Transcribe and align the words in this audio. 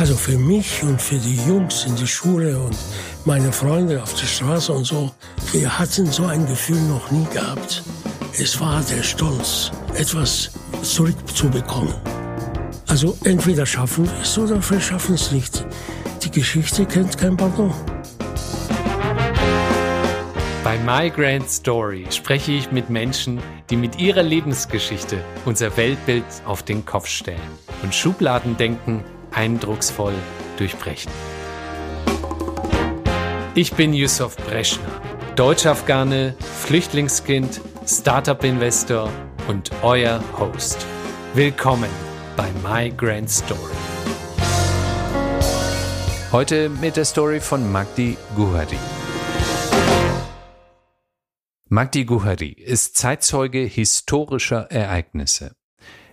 Also 0.00 0.16
für 0.16 0.38
mich 0.38 0.82
und 0.82 0.98
für 0.98 1.18
die 1.18 1.36
Jungs 1.46 1.84
in 1.84 1.94
der 1.94 2.06
Schule 2.06 2.58
und 2.58 2.74
meine 3.26 3.52
Freunde 3.52 4.02
auf 4.02 4.14
der 4.14 4.24
Straße 4.24 4.72
und 4.72 4.86
so, 4.86 5.10
wir 5.52 5.78
hatten 5.78 6.06
so 6.06 6.24
ein 6.24 6.46
Gefühl 6.46 6.80
noch 6.88 7.10
nie 7.10 7.26
gehabt. 7.34 7.82
Es 8.32 8.58
war 8.58 8.80
der 8.80 9.02
Stolz, 9.02 9.70
etwas 9.94 10.52
zurückzubekommen. 10.80 11.92
Also 12.88 13.14
entweder 13.24 13.66
schaffen 13.66 14.06
wir 14.06 14.22
es 14.22 14.38
oder 14.38 14.56
wir 14.70 14.80
schaffen 14.80 15.16
es 15.16 15.32
nicht. 15.32 15.66
Die 16.22 16.30
Geschichte 16.30 16.86
kennt 16.86 17.18
kein 17.18 17.36
Pardon. 17.36 17.74
Bei 20.64 20.78
My 20.78 21.10
Grand 21.10 21.50
Story 21.50 22.06
spreche 22.10 22.52
ich 22.52 22.72
mit 22.72 22.88
Menschen, 22.88 23.38
die 23.68 23.76
mit 23.76 24.00
ihrer 24.00 24.22
Lebensgeschichte 24.22 25.22
unser 25.44 25.76
Weltbild 25.76 26.24
auf 26.46 26.62
den 26.62 26.86
Kopf 26.86 27.06
stellen 27.06 27.38
und 27.82 27.94
Schubladendenken 27.94 29.04
eindrucksvoll 29.32 30.14
durchbrechen. 30.56 31.10
Ich 33.54 33.72
bin 33.74 33.92
Yusuf 33.92 34.36
Breschner, 34.36 35.00
Deutsch-Afghane, 35.36 36.34
Flüchtlingskind, 36.38 37.60
Startup-Investor 37.86 39.10
und 39.48 39.70
euer 39.82 40.22
Host. 40.38 40.86
Willkommen 41.34 41.90
bei 42.36 42.48
My 42.62 42.90
Grand 42.90 43.28
Story. 43.28 43.74
Heute 46.32 46.68
mit 46.68 46.96
der 46.96 47.04
Story 47.04 47.40
von 47.40 47.72
Magdi 47.72 48.16
Guhari. 48.36 48.78
Magdi 51.68 52.04
Guhari 52.04 52.50
ist 52.52 52.96
Zeitzeuge 52.96 53.60
historischer 53.60 54.70
Ereignisse. 54.70 55.56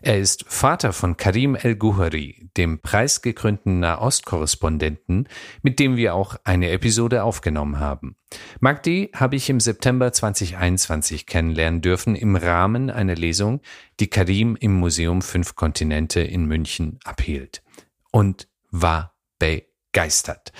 Er 0.02 0.20
ist 0.20 0.46
Vater 0.48 0.94
von 0.94 1.18
Karim 1.18 1.56
El-Guhari, 1.56 2.50
dem 2.56 2.80
preisgekrönten 2.80 3.80
Nahostkorrespondenten, 3.80 5.28
mit 5.64 5.80
dem 5.80 5.95
wir 5.95 6.14
auch 6.14 6.36
eine 6.44 6.70
Episode 6.70 7.23
aufgenommen 7.23 7.80
haben. 7.80 8.16
Magdi 8.59 9.09
habe 9.16 9.36
ich 9.36 9.50
im 9.50 9.59
September 9.59 10.14
2021 10.14 11.26
kennenlernen 11.26 11.81
dürfen 11.81 12.16
im 12.16 12.36
Rahmen 12.36 12.89
einer 12.89 13.16
Lesung, 13.16 13.62
die 14.00 14.08
Karim 14.08 14.56
im 14.59 14.73
Museum 14.73 15.22
Fünf 15.22 15.56
Kontinente 15.56 16.22
in 16.22 16.45
München 16.45 17.00
abhielt. 17.04 17.64
Und 18.11 18.48
war 18.70 19.16
begeistert. 19.39 20.52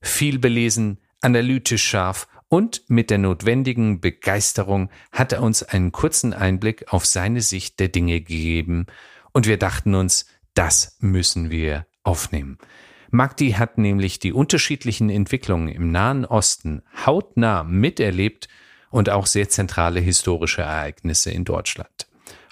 Viel 0.00 0.38
belesen, 0.38 1.00
analytisch 1.20 1.84
scharf 1.84 2.28
und 2.48 2.82
mit 2.88 3.10
der 3.10 3.18
notwendigen 3.18 4.00
Begeisterung 4.00 4.90
hat 5.12 5.32
er 5.32 5.42
uns 5.42 5.62
einen 5.62 5.92
kurzen 5.92 6.32
Einblick 6.32 6.92
auf 6.92 7.04
seine 7.04 7.40
Sicht 7.40 7.80
der 7.80 7.88
Dinge 7.88 8.20
gegeben 8.20 8.86
und 9.32 9.46
wir 9.46 9.58
dachten 9.58 9.94
uns, 9.94 10.26
das 10.54 10.96
müssen 11.00 11.50
wir 11.50 11.86
aufnehmen. 12.02 12.58
Magdi 13.10 13.52
hat 13.52 13.78
nämlich 13.78 14.18
die 14.18 14.32
unterschiedlichen 14.32 15.10
Entwicklungen 15.10 15.68
im 15.68 15.90
Nahen 15.90 16.24
Osten 16.24 16.82
hautnah 17.04 17.64
miterlebt 17.64 18.48
und 18.90 19.10
auch 19.10 19.26
sehr 19.26 19.48
zentrale 19.48 20.00
historische 20.00 20.62
Ereignisse 20.62 21.30
in 21.30 21.44
Deutschland. 21.44 22.06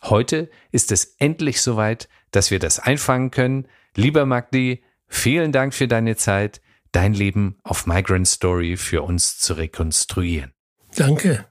Heute 0.05 0.51
ist 0.70 0.92
es 0.92 1.17
endlich 1.19 1.62
soweit, 1.62 2.08
dass 2.31 2.51
wir 2.51 2.58
das 2.58 2.79
einfangen 2.79 3.31
können. 3.31 3.67
Lieber 3.97 4.27
Magdi, 4.27 4.83
vielen 5.06 5.53
Dank 5.53 5.73
für 5.73 5.89
deine 5.89 6.17
Zeit 6.17 6.61
dein 6.95 7.14
Leben 7.14 7.56
auf 7.62 7.87
Migrant 7.87 8.28
Story 8.28 8.77
für 8.77 9.00
uns 9.03 9.39
zu 9.39 9.55
rekonstruieren. 9.55 10.53
Danke. 10.97 11.47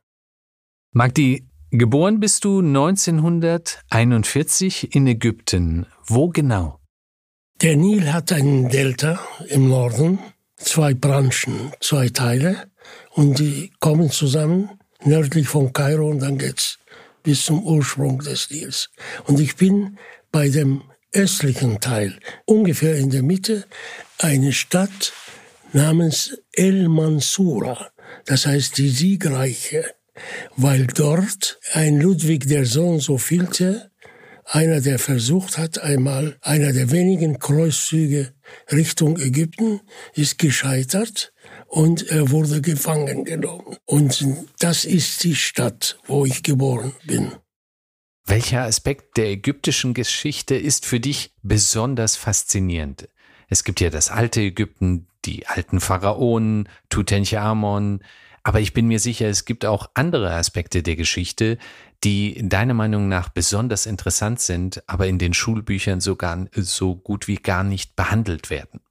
Magdi, 0.91 1.47
geboren 1.71 2.19
bist 2.19 2.45
du 2.45 2.59
1941 2.59 4.93
in 4.95 5.07
Ägypten. 5.07 5.87
Wo 6.05 6.29
genau? 6.29 6.79
Der 7.61 7.75
Nil 7.75 8.13
hat 8.13 8.31
einen 8.31 8.69
Delta 8.69 9.19
im 9.47 9.69
Norden, 9.69 10.19
zwei 10.57 10.93
Branchen, 10.93 11.73
zwei 11.79 12.09
Teile 12.09 12.71
und 13.11 13.39
die 13.39 13.71
kommen 13.79 14.11
zusammen 14.11 14.69
nördlich 15.03 15.47
von 15.47 15.73
Kairo 15.73 16.09
und 16.09 16.19
dann 16.19 16.37
geht's 16.37 16.77
bis 17.23 17.45
zum 17.45 17.63
Ursprung 17.63 18.19
des 18.19 18.49
Nils. 18.49 18.89
Und 19.25 19.39
ich 19.39 19.55
bin 19.55 19.97
bei 20.31 20.49
dem 20.49 20.83
östlichen 21.13 21.79
Teil, 21.79 22.19
ungefähr 22.45 22.97
in 22.97 23.11
der 23.11 23.23
Mitte, 23.23 23.65
eine 24.19 24.51
Stadt 24.51 25.13
namens 25.73 26.37
El 26.51 26.87
Mansura, 26.87 27.91
das 28.25 28.45
heißt 28.45 28.77
die 28.77 28.89
Siegreiche, 28.89 29.85
weil 30.55 30.87
dort 30.87 31.59
ein 31.73 31.99
Ludwig 31.99 32.47
der 32.47 32.65
Sohn 32.65 32.99
so 32.99 33.17
vielte, 33.17 33.91
einer, 34.45 34.81
der 34.81 34.99
versucht 34.99 35.57
hat, 35.57 35.79
einmal 35.79 36.37
einer 36.41 36.73
der 36.73 36.91
wenigen 36.91 37.39
Kreuzzüge 37.39 38.33
Richtung 38.71 39.17
Ägypten, 39.17 39.79
ist 40.13 40.37
gescheitert 40.37 41.33
und 41.67 42.07
er 42.09 42.29
wurde 42.29 42.61
gefangen 42.61 43.25
genommen. 43.25 43.77
Und 43.85 44.25
das 44.59 44.85
ist 44.85 45.23
die 45.23 45.35
Stadt, 45.35 45.97
wo 46.05 46.25
ich 46.25 46.43
geboren 46.43 46.93
bin. 47.05 47.31
Welcher 48.25 48.63
Aspekt 48.63 49.17
der 49.17 49.31
ägyptischen 49.31 49.93
Geschichte 49.93 50.55
ist 50.55 50.85
für 50.85 50.99
dich 50.99 51.33
besonders 51.41 52.15
faszinierend? 52.15 53.09
Es 53.49 53.63
gibt 53.63 53.81
ja 53.81 53.89
das 53.89 54.09
alte 54.09 54.41
Ägypten, 54.41 55.07
die 55.25 55.47
alten 55.47 55.79
Pharaonen, 55.79 56.69
Tutanchamun, 56.89 58.01
aber 58.43 58.59
ich 58.59 58.73
bin 58.73 58.87
mir 58.87 58.99
sicher, 58.99 59.27
es 59.27 59.45
gibt 59.45 59.65
auch 59.65 59.89
andere 59.93 60.31
Aspekte 60.33 60.83
der 60.83 60.97
Geschichte, 60.97 61.57
die 62.03 62.41
deiner 62.43 62.73
Meinung 62.73 63.07
nach 63.07 63.29
besonders 63.29 63.85
interessant 63.85 64.41
sind, 64.41 64.83
aber 64.87 65.07
in 65.07 65.17
den 65.17 65.33
Schulbüchern 65.33 66.01
sogar 66.01 66.45
so 66.53 66.95
gut 66.95 67.29
wie 67.29 67.37
gar 67.37 67.63
nicht 67.63 67.95
behandelt 67.95 68.49
werden. 68.49 68.81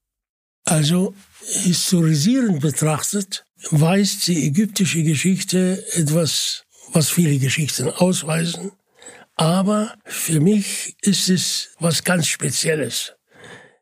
Also 0.64 1.14
historisierend 1.40 2.60
betrachtet 2.60 3.44
weist 3.70 4.26
die 4.26 4.46
ägyptische 4.46 5.02
Geschichte 5.02 5.84
etwas, 5.92 6.64
was 6.92 7.10
viele 7.10 7.38
Geschichten 7.38 7.90
ausweisen, 7.90 8.72
aber 9.36 9.94
für 10.04 10.40
mich 10.40 10.96
ist 11.02 11.28
es 11.28 11.74
was 11.78 12.04
ganz 12.04 12.26
Spezielles. 12.26 13.14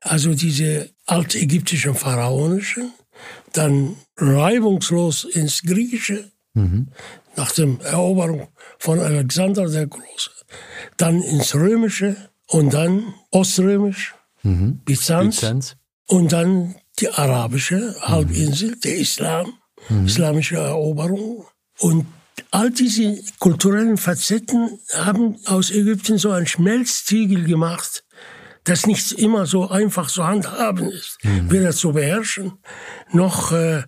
Also 0.00 0.34
diese 0.34 0.90
altägyptischen 1.06 1.94
pharaonischen, 1.94 2.92
dann 3.52 3.96
reibungslos 4.16 5.24
ins 5.24 5.62
Griechische, 5.62 6.30
mhm. 6.54 6.88
nach 7.36 7.52
der 7.52 7.68
Eroberung 7.82 8.48
von 8.78 8.98
Alexander 8.98 9.68
der 9.68 9.86
Große, 9.86 10.30
dann 10.96 11.22
ins 11.22 11.54
Römische 11.54 12.16
und 12.46 12.72
dann 12.72 13.14
Oströmisch, 13.30 14.14
mhm. 14.42 14.80
Byzanz, 14.84 15.36
Byzanz, 15.36 15.76
und 16.06 16.32
dann 16.32 16.76
die 16.98 17.08
arabische 17.08 17.94
Halbinsel, 18.00 18.70
mhm. 18.70 18.80
der 18.80 18.96
Islam, 18.96 19.52
mhm. 19.88 20.06
islamische 20.06 20.56
Eroberung. 20.56 21.46
Und 21.78 22.06
all 22.50 22.70
diese 22.70 23.18
kulturellen 23.38 23.96
Facetten 23.96 24.78
haben 24.94 25.36
aus 25.46 25.70
Ägypten 25.70 26.18
so 26.18 26.30
ein 26.30 26.46
Schmelztiegel 26.46 27.44
gemacht, 27.44 28.04
das 28.64 28.86
nicht 28.86 29.12
immer 29.12 29.46
so 29.46 29.68
einfach 29.68 30.10
zu 30.10 30.26
handhaben 30.26 30.90
ist, 30.90 31.18
mhm. 31.22 31.50
weder 31.50 31.72
zu 31.72 31.92
beherrschen, 31.92 32.52
noch 33.12 33.52
äh, 33.52 33.82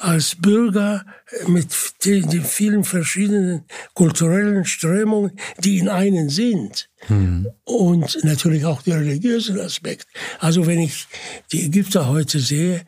als 0.00 0.34
Bürger 0.34 1.04
mit 1.46 1.68
den, 2.04 2.28
den, 2.30 2.44
vielen 2.44 2.84
verschiedenen 2.84 3.64
kulturellen 3.94 4.64
Strömungen, 4.64 5.32
die 5.58 5.78
in 5.78 5.88
einen 5.88 6.30
sind. 6.30 6.88
Mhm. 7.08 7.48
Und 7.64 8.18
natürlich 8.24 8.64
auch 8.64 8.82
der 8.82 9.00
religiöse 9.00 9.62
Aspekt. 9.62 10.06
Also 10.38 10.66
wenn 10.66 10.80
ich 10.80 11.06
die 11.52 11.66
Ägypter 11.66 12.08
heute 12.08 12.40
sehe, 12.40 12.84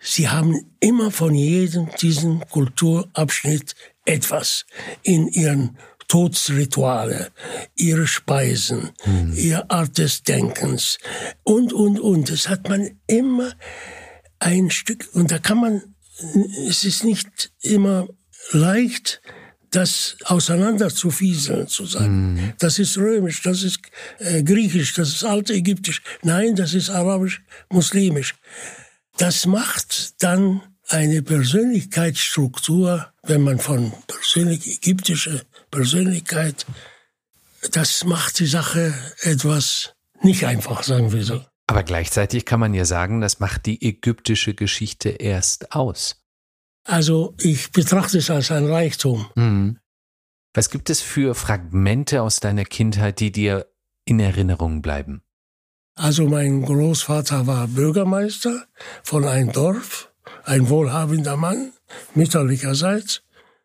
sie 0.00 0.28
haben 0.28 0.72
immer 0.80 1.12
von 1.12 1.34
jedem 1.34 1.88
diesen 2.00 2.40
Kulturabschnitt 2.50 3.76
etwas 4.04 4.66
in 5.02 5.28
ihren 5.28 5.78
Todsrituale, 6.12 7.30
ihre 7.74 8.06
Speisen, 8.06 8.90
mhm. 9.06 9.32
ihre 9.34 9.70
Art 9.70 9.96
des 9.96 10.22
Denkens 10.22 10.98
und, 11.42 11.72
und, 11.72 11.98
und. 11.98 12.28
Das 12.30 12.50
hat 12.50 12.68
man 12.68 13.00
immer 13.06 13.54
ein 14.38 14.70
Stück, 14.70 15.08
und 15.14 15.30
da 15.30 15.38
kann 15.38 15.58
man, 15.58 15.82
es 16.68 16.84
ist 16.84 17.02
nicht 17.02 17.52
immer 17.62 18.08
leicht, 18.50 19.22
das 19.70 20.18
auseinander 20.24 20.90
zu 20.90 21.10
fieseln, 21.10 21.66
zu 21.66 21.86
sagen. 21.86 22.34
Mhm. 22.34 22.52
Das 22.58 22.78
ist 22.78 22.98
römisch, 22.98 23.40
das 23.40 23.62
ist 23.62 23.80
äh, 24.18 24.42
griechisch, 24.42 24.92
das 24.92 25.08
ist 25.14 25.24
altägyptisch. 25.24 26.02
Nein, 26.20 26.56
das 26.56 26.74
ist 26.74 26.90
arabisch, 26.90 27.42
muslimisch. 27.70 28.34
Das 29.16 29.46
macht 29.46 30.22
dann 30.22 30.60
eine 30.88 31.22
Persönlichkeitsstruktur, 31.22 33.10
wenn 33.22 33.40
man 33.40 33.58
von 33.58 33.94
persönlich 34.06 34.66
ägyptischer 34.76 35.40
Persönlichkeit, 35.72 36.66
das 37.72 38.04
macht 38.04 38.38
die 38.38 38.46
Sache 38.46 38.94
etwas 39.22 39.94
nicht 40.20 40.46
einfach, 40.46 40.84
sagen 40.84 41.12
wir 41.12 41.24
so. 41.24 41.44
Aber 41.66 41.82
gleichzeitig 41.82 42.44
kann 42.44 42.60
man 42.60 42.74
ja 42.74 42.84
sagen, 42.84 43.20
das 43.20 43.40
macht 43.40 43.66
die 43.66 43.82
ägyptische 43.82 44.54
Geschichte 44.54 45.08
erst 45.08 45.72
aus. 45.72 46.22
Also 46.84 47.34
ich 47.40 47.72
betrachte 47.72 48.18
es 48.18 48.30
als 48.30 48.50
ein 48.50 48.66
Reichtum. 48.66 49.26
Mhm. 49.34 49.78
Was 50.54 50.68
gibt 50.68 50.90
es 50.90 51.00
für 51.00 51.34
Fragmente 51.34 52.22
aus 52.22 52.40
deiner 52.40 52.64
Kindheit, 52.64 53.20
die 53.20 53.32
dir 53.32 53.66
in 54.04 54.20
Erinnerung 54.20 54.82
bleiben? 54.82 55.22
Also 55.94 56.26
mein 56.26 56.62
Großvater 56.62 57.46
war 57.46 57.68
Bürgermeister 57.68 58.66
von 59.02 59.24
einem 59.24 59.52
Dorf, 59.52 60.12
ein 60.44 60.68
wohlhabender 60.68 61.36
Mann, 61.36 61.72
mütterlicherseits. 62.14 63.22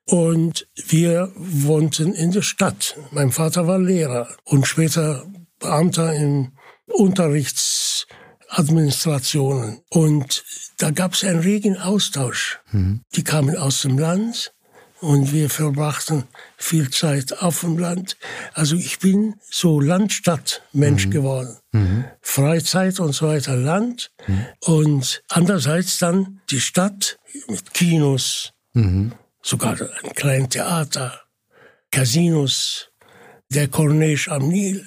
Und 0.07 0.67
wir 0.87 1.31
wohnten 1.35 2.13
in 2.13 2.31
der 2.31 2.41
Stadt. 2.41 2.97
Mein 3.11 3.31
Vater 3.31 3.67
war 3.67 3.77
Lehrer 3.77 4.29
und 4.45 4.65
später 4.65 5.27
Beamter 5.59 6.13
in 6.13 6.53
Unterrichtsadministrationen. 6.85 9.81
Und 9.89 10.45
da 10.77 10.91
gab 10.91 11.11
es 11.13 11.25
einen 11.25 11.41
regen 11.41 11.77
Austausch. 11.77 12.61
Mhm. 12.71 13.01
Die 13.15 13.25
kamen 13.25 13.57
aus 13.57 13.81
dem 13.81 13.99
Land 13.99 14.53
und 15.01 15.33
wir 15.33 15.49
verbrachten 15.49 16.23
viel 16.55 16.89
Zeit 16.89 17.41
auf 17.41 17.59
dem 17.61 17.77
Land. 17.77 18.15
Also 18.53 18.77
ich 18.77 18.99
bin 18.99 19.35
so 19.49 19.81
Land-Stadt-Mensch 19.81 21.07
mhm. 21.07 21.11
geworden. 21.11 21.57
Mhm. 21.73 22.05
Freizeit 22.21 23.01
und 23.01 23.11
so 23.11 23.27
weiter, 23.27 23.57
Land. 23.57 24.09
Mhm. 24.25 24.45
Und 24.61 25.21
andererseits 25.27 25.99
dann 25.99 26.39
die 26.49 26.61
Stadt 26.61 27.19
mit 27.49 27.73
Kinos, 27.73 28.53
mhm 28.71 29.11
sogar 29.47 29.77
ein 30.03 30.13
kleines 30.13 30.49
Theater, 30.49 31.21
Casinos, 31.91 32.89
der 33.49 33.69
Corniche 33.69 34.31
am 34.31 34.49
Nil, 34.49 34.85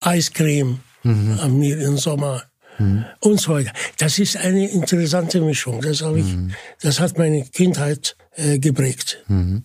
Eiscreme 0.00 0.80
mhm. 1.02 1.38
am 1.40 1.58
Nil 1.58 1.80
im 1.80 1.98
Sommer 1.98 2.44
mhm. 2.78 3.04
und 3.20 3.40
so 3.40 3.54
weiter. 3.54 3.72
Das 3.98 4.18
ist 4.18 4.36
eine 4.36 4.68
interessante 4.68 5.40
Mischung. 5.40 5.80
Das, 5.80 6.00
ich, 6.00 6.36
mhm. 6.36 6.54
das 6.80 7.00
hat 7.00 7.18
meine 7.18 7.44
Kindheit 7.44 8.16
äh, 8.36 8.58
geprägt. 8.58 9.24
Mhm. 9.26 9.64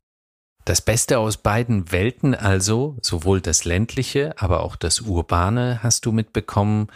Das 0.65 0.81
Beste 0.81 1.19
aus 1.19 1.37
beiden 1.37 1.91
Welten 1.91 2.35
also, 2.35 2.97
sowohl 3.01 3.41
das 3.41 3.65
ländliche, 3.65 4.33
aber 4.37 4.63
auch 4.63 4.75
das 4.75 5.01
urbane 5.01 5.81
hast 5.81 6.05
du 6.05 6.11
mitbekommen, 6.11 6.87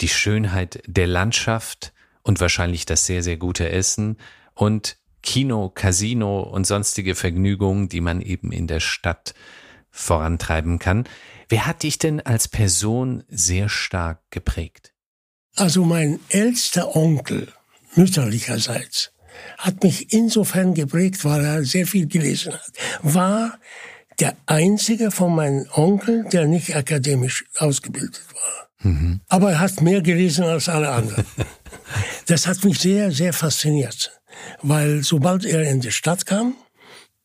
die 0.00 0.08
Schönheit 0.08 0.82
der 0.86 1.06
Landschaft 1.06 1.92
und 2.22 2.40
wahrscheinlich 2.40 2.84
das 2.84 3.06
sehr, 3.06 3.22
sehr 3.22 3.36
gute 3.36 3.70
Essen 3.70 4.18
und 4.54 4.98
Kino, 5.24 5.70
Casino 5.70 6.40
und 6.42 6.66
sonstige 6.66 7.14
Vergnügungen, 7.14 7.88
die 7.88 8.00
man 8.00 8.20
eben 8.20 8.52
in 8.52 8.66
der 8.66 8.80
Stadt 8.80 9.34
vorantreiben 9.90 10.78
kann. 10.78 11.04
Wer 11.48 11.66
hat 11.66 11.82
dich 11.82 11.98
denn 11.98 12.20
als 12.20 12.46
Person 12.46 13.24
sehr 13.28 13.68
stark 13.68 14.20
geprägt? 14.30 14.92
Also 15.56 15.84
mein 15.84 16.20
ältester 16.28 16.94
Onkel, 16.94 17.48
mütterlicherseits, 17.94 19.12
hat 19.58 19.82
mich 19.82 20.12
insofern 20.12 20.74
geprägt, 20.74 21.24
weil 21.24 21.44
er 21.44 21.64
sehr 21.64 21.86
viel 21.86 22.06
gelesen 22.06 22.52
hat. 22.52 22.72
War 23.02 23.58
der 24.20 24.36
einzige 24.46 25.10
von 25.10 25.34
meinen 25.34 25.68
Onkeln, 25.72 26.28
der 26.30 26.46
nicht 26.46 26.76
akademisch 26.76 27.44
ausgebildet 27.58 28.22
war. 28.32 28.90
Mhm. 28.90 29.20
Aber 29.28 29.52
er 29.52 29.60
hat 29.60 29.80
mehr 29.80 30.02
gelesen 30.02 30.44
als 30.44 30.68
alle 30.68 30.90
anderen. 30.90 31.24
das 32.26 32.46
hat 32.46 32.62
mich 32.64 32.78
sehr, 32.78 33.10
sehr 33.10 33.32
fasziniert 33.32 34.12
weil 34.62 35.02
sobald 35.02 35.44
er 35.44 35.62
in 35.62 35.80
die 35.80 35.92
Stadt 35.92 36.26
kam, 36.26 36.54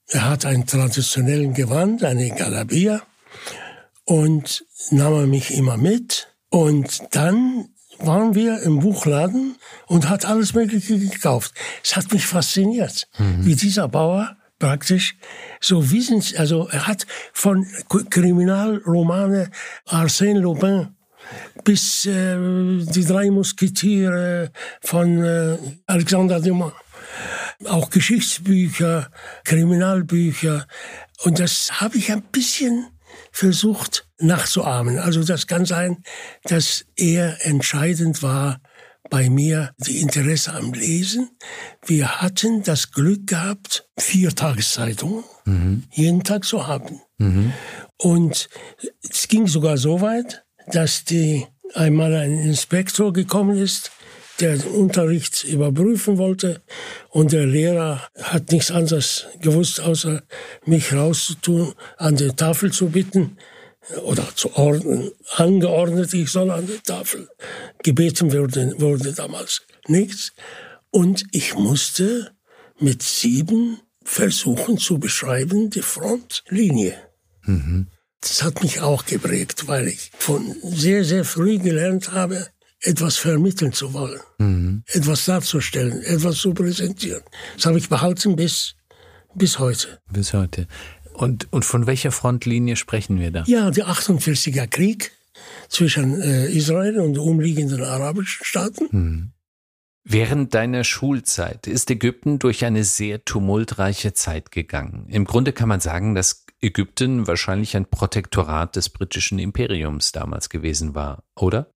er 0.07 0.27
hat 0.27 0.45
einen 0.45 0.65
traditionellen 0.65 1.53
Gewand, 1.53 2.03
eine 2.03 2.29
Galabia, 2.31 3.01
und 4.05 4.65
nahm 4.89 5.13
er 5.13 5.27
mich 5.27 5.53
immer 5.53 5.77
mit. 5.77 6.27
Und 6.49 7.01
dann 7.11 7.69
waren 7.99 8.33
wir 8.33 8.61
im 8.63 8.79
Buchladen 8.79 9.55
und 9.85 10.09
hat 10.09 10.25
alles 10.25 10.53
Mögliche 10.53 10.97
gekauft. 10.97 11.53
Es 11.83 11.95
hat 11.95 12.11
mich 12.11 12.25
fasziniert, 12.25 13.07
mhm. 13.17 13.45
wie 13.45 13.55
dieser 13.55 13.87
Bauer 13.87 14.35
praktisch 14.57 15.15
so 15.61 15.91
wissen, 15.91 16.21
also 16.37 16.67
er 16.67 16.87
hat 16.87 17.07
von 17.33 17.65
Kriminalromane 18.09 19.51
Arsène 19.87 20.39
Lupin 20.39 20.95
bis 21.63 22.05
äh, 22.05 22.35
die 22.35 23.05
drei 23.05 23.29
Musketiere 23.29 24.51
von 24.81 25.23
äh, 25.23 25.57
Alexander 25.85 26.41
Dumas 26.41 26.73
auch 27.65 27.89
Geschichtsbücher, 27.89 29.11
Kriminalbücher. 29.43 30.67
Und 31.23 31.39
das 31.39 31.81
habe 31.81 31.97
ich 31.97 32.11
ein 32.11 32.21
bisschen 32.21 32.87
versucht 33.31 34.07
nachzuahmen. 34.19 34.99
Also 34.99 35.23
das 35.23 35.47
kann 35.47 35.65
sein, 35.65 36.03
dass 36.43 36.85
er 36.95 37.45
entscheidend 37.45 38.23
war 38.23 38.61
bei 39.09 39.29
mir 39.29 39.73
die 39.77 39.99
Interesse 39.99 40.53
am 40.53 40.73
Lesen. 40.73 41.31
Wir 41.85 42.21
hatten 42.21 42.63
das 42.63 42.91
Glück 42.91 43.27
gehabt, 43.27 43.89
vier 43.97 44.35
Tageszeitungen 44.35 45.23
mhm. 45.45 45.83
jeden 45.91 46.23
Tag 46.23 46.45
zu 46.45 46.67
haben. 46.67 47.01
Mhm. 47.17 47.53
Und 47.97 48.49
es 49.09 49.27
ging 49.27 49.47
sogar 49.47 49.77
so 49.77 50.01
weit, 50.01 50.43
dass 50.67 51.05
die 51.05 51.47
einmal 51.73 52.13
ein 52.15 52.37
Inspektor 52.39 53.13
gekommen 53.13 53.57
ist 53.57 53.91
der 54.39 54.65
Unterricht 54.71 55.43
überprüfen 55.43 56.17
wollte 56.17 56.61
und 57.09 57.31
der 57.31 57.45
Lehrer 57.45 58.07
hat 58.21 58.51
nichts 58.51 58.71
anderes 58.71 59.27
gewusst, 59.41 59.81
außer 59.81 60.23
mich 60.65 60.93
rauszutun, 60.93 61.73
an 61.97 62.15
der 62.15 62.35
Tafel 62.35 62.71
zu 62.71 62.89
bitten 62.89 63.37
oder 64.03 64.27
zu 64.35 64.55
ordnen, 64.55 65.11
angeordnet, 65.35 66.13
ich 66.13 66.29
soll 66.29 66.51
an 66.51 66.67
der 66.67 66.81
Tafel. 66.83 67.27
Gebeten 67.83 68.31
wurde, 68.31 68.73
wurde 68.77 69.13
damals 69.13 69.61
nichts. 69.87 70.33
Und 70.91 71.25
ich 71.31 71.55
musste 71.55 72.31
mit 72.79 73.03
sieben 73.03 73.79
versuchen 74.03 74.77
zu 74.77 74.99
beschreiben 74.99 75.69
die 75.69 75.81
Frontlinie. 75.81 76.95
Mhm. 77.43 77.87
Das 78.21 78.43
hat 78.43 78.61
mich 78.63 78.81
auch 78.81 79.05
geprägt, 79.05 79.67
weil 79.67 79.87
ich 79.87 80.11
von 80.17 80.55
sehr, 80.63 81.05
sehr 81.05 81.23
früh 81.23 81.57
gelernt 81.57 82.11
habe, 82.11 82.47
etwas 82.81 83.17
vermitteln 83.17 83.73
zu 83.73 83.93
wollen, 83.93 84.19
mhm. 84.37 84.83
etwas 84.87 85.25
darzustellen, 85.25 86.01
etwas 86.03 86.37
zu 86.37 86.53
präsentieren. 86.53 87.23
Das 87.55 87.65
habe 87.65 87.77
ich 87.77 87.89
behalten 87.89 88.35
bis, 88.35 88.75
bis 89.35 89.59
heute. 89.59 89.99
Bis 90.11 90.33
heute. 90.33 90.67
Und, 91.13 91.51
und 91.51 91.65
von 91.65 91.85
welcher 91.85 92.11
Frontlinie 92.11 92.77
sprechen 92.77 93.19
wir 93.19 93.31
da? 93.31 93.43
Ja, 93.45 93.71
der 93.71 93.87
48er 93.87 94.67
Krieg 94.67 95.11
zwischen 95.67 96.21
äh, 96.21 96.47
Israel 96.47 96.99
und 96.99 97.17
umliegenden 97.17 97.83
arabischen 97.83 98.45
Staaten. 98.45 98.87
Mhm. 98.91 99.31
Während 100.05 100.53
deiner 100.53 100.85
Schulzeit 100.85 101.67
ist 101.67 101.91
Ägypten 101.91 102.39
durch 102.39 102.65
eine 102.65 102.83
sehr 102.83 103.23
tumultreiche 103.25 104.13
Zeit 104.13 104.51
gegangen. 104.51 105.05
Im 105.09 105.25
Grunde 105.25 105.53
kann 105.53 105.69
man 105.69 105.81
sagen, 105.81 106.15
dass 106.15 106.45
Ägypten 106.61 107.27
wahrscheinlich 107.27 107.75
ein 107.75 107.85
Protektorat 107.85 108.75
des 108.75 108.89
britischen 108.89 109.39
Imperiums 109.39 110.11
damals 110.11 110.49
gewesen 110.49 110.95
war, 110.95 111.23
oder? 111.35 111.69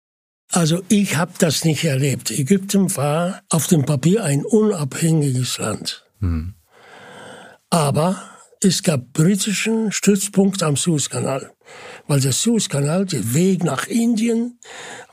Also 0.52 0.84
ich 0.90 1.16
habe 1.16 1.32
das 1.40 1.64
nicht 1.64 1.86
erlebt. 1.86 2.30
Ägypten 2.30 2.96
war 2.98 3.42
auf 3.50 3.68
dem 3.68 3.86
Papier 3.86 4.24
ein 4.24 4.44
unabhängiges 4.44 5.58
Land. 5.58 6.06
Hm. 6.20 6.56
Aber 7.70 8.22
es 8.62 8.84
gab 8.84 9.14
britischen 9.14 9.94
Stützpunkt 9.94 10.62
am 10.62 10.76
Suezkanal, 10.76 11.52
weil 12.08 12.20
der 12.20 12.34
Suezkanal, 12.34 13.06
der 13.06 13.34
Weg 13.34 13.64
nach 13.64 13.88
Indien, 13.88 14.60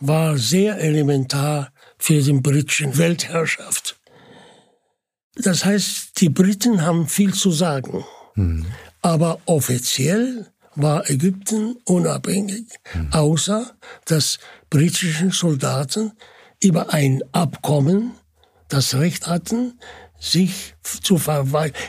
war 0.01 0.37
sehr 0.37 0.81
elementar 0.81 1.73
für 1.99 2.21
die 2.21 2.33
britische 2.33 2.99
Weltherrschaft. 2.99 3.99
Das 5.37 5.65
heißt, 5.65 6.21
die 6.21 6.31
Briten 6.31 6.83
haben 6.83 7.07
viel 7.07 7.33
zu 7.33 7.53
sagen. 7.53 8.05
Hm. 8.35 8.67
Aber 9.03 9.39
offiziell 9.47 10.49
war 10.79 11.11
Ägypten 11.11 11.77
unabhängig, 11.85 12.67
außer 13.11 13.71
dass 14.07 14.39
britischen 14.71 15.31
Soldaten 15.31 16.13
über 16.63 16.93
ein 16.93 17.23
Abkommen 17.33 18.13
das 18.69 18.95
Recht 18.95 19.27
hatten, 19.27 19.79
sich 20.21 20.75
zu 20.83 21.21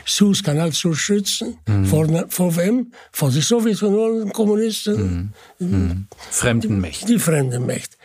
Suezkanal 0.06 0.72
zu 0.72 0.94
schützen. 0.94 1.58
Mhm. 1.66 1.84
Vor, 1.86 2.26
vor 2.28 2.56
wem? 2.56 2.92
Vor 3.10 3.30
den 3.30 3.42
Sowjetunion, 3.42 4.32
Kommunisten. 4.32 5.32
Mhm. 5.58 5.66
Mhm. 5.66 6.08
Fremden 6.30 6.80
Mächten. 6.80 7.08
Die, 7.08 7.14
die 7.14 7.18
fremden 7.18 7.66
Mächte. 7.66 7.96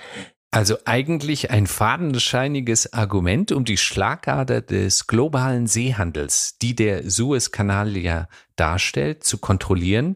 Also 0.52 0.78
eigentlich 0.86 1.52
ein 1.52 1.68
fadenscheiniges 1.68 2.94
Argument, 2.94 3.52
um 3.52 3.66
die 3.66 3.78
Schlagader 3.78 4.62
des 4.62 5.06
globalen 5.06 5.68
Seehandels, 5.68 6.58
die 6.62 6.76
der 6.76 7.10
Suezkanal 7.10 7.98
ja 7.98 8.30
darstellt, 8.56 9.26
zu 9.26 9.38
kontrollieren. 9.38 10.16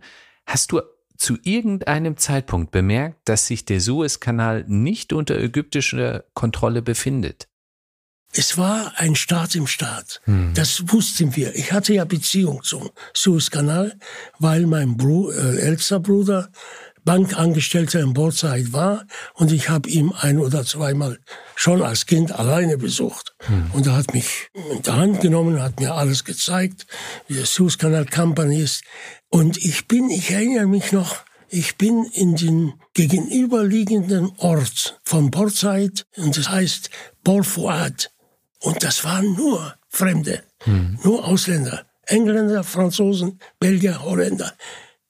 Hast 0.50 0.72
du 0.72 0.82
zu 1.16 1.38
irgendeinem 1.44 2.18
Zeitpunkt 2.18 2.72
bemerkt, 2.72 3.30
dass 3.30 3.46
sich 3.46 3.66
der 3.66 3.80
Suezkanal 3.80 4.66
nicht 4.68 5.14
unter 5.14 5.38
ägyptischer 5.38 6.24
Kontrolle 6.34 6.82
befindet? 6.82 7.48
Es 8.34 8.58
war 8.58 8.94
ein 8.96 9.14
Staat 9.14 9.54
im 9.54 9.68
Staat. 9.68 10.22
Hm. 10.24 10.56
Das 10.56 10.92
wussten 10.92 11.36
wir. 11.36 11.54
Ich 11.54 11.72
hatte 11.72 11.94
ja 11.94 12.04
Beziehung 12.04 12.64
zum 12.64 12.90
Suezkanal, 13.14 13.96
weil 14.40 14.66
mein 14.66 14.98
Bru 14.98 15.30
äh, 15.30 15.60
ältester 15.60 16.00
Bruder 16.00 16.50
Bankangestellter 17.06 18.00
in 18.00 18.14
Bordzeit 18.14 18.74
war 18.74 19.06
und 19.34 19.52
ich 19.52 19.70
habe 19.70 19.90
ihn 19.90 20.12
ein 20.14 20.40
oder 20.40 20.66
zweimal 20.66 21.20
schon 21.56 21.82
als 21.82 22.06
Kind 22.06 22.32
alleine 22.32 22.78
besucht. 22.78 23.36
Hm. 23.42 23.72
Und 23.74 23.88
er 23.88 23.96
hat 23.96 24.14
mich 24.14 24.50
in 24.54 24.82
der 24.82 24.96
Hand 24.96 25.22
genommen, 25.22 25.62
hat 25.62 25.80
mir 25.80 25.94
alles 25.94 26.24
gezeigt, 26.24 26.86
wie 27.28 27.36
der 27.36 27.46
Suezkanal 27.46 28.06
Company 28.06 28.62
ist. 28.62 28.84
Und 29.30 29.58
ich 29.58 29.88
bin, 29.88 30.10
ich 30.10 30.32
erinnere 30.32 30.68
mich 30.68 30.92
noch, 30.92 31.24
Ich 31.52 31.78
bin 31.78 32.06
in 32.14 32.36
den 32.36 32.74
gegenüberliegenden 32.94 34.32
Ort 34.38 35.00
von 35.04 35.32
Said 35.50 36.06
und 36.16 36.38
das 36.38 36.48
heißt 36.48 36.92
Port 37.24 37.48
Fouad. 37.48 38.12
Und 38.62 38.84
das 38.84 39.04
waren 39.04 39.34
nur 39.34 39.76
Fremde, 39.88 40.44
mhm. 40.66 41.00
nur 41.04 41.28
Ausländer. 41.28 41.88
Engländer, 42.06 42.64
Franzosen, 42.64 43.40
Belgier, 43.60 44.04
Holländer. 44.04 44.54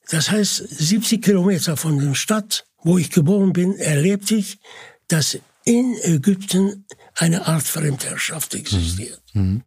Das 0.10 0.32
heißt, 0.32 0.58
70 0.58 1.22
Kilometer 1.22 1.78
von 1.78 2.00
der 2.00 2.16
Stadt, 2.16 2.66
wo 2.84 2.98
ich 2.98 3.12
geboren 3.12 3.54
bin, 3.54 3.76
erlebte 3.76 4.36
ich, 4.36 4.60
dass 5.08 5.40
in 5.66 5.96
Ägypten 6.02 6.86
eine 7.16 7.48
Art 7.48 7.64
Fremdherrschaft 7.64 8.56
existiert. 8.56 9.22
Mhm. 9.34 9.42
mhm. 9.42 9.64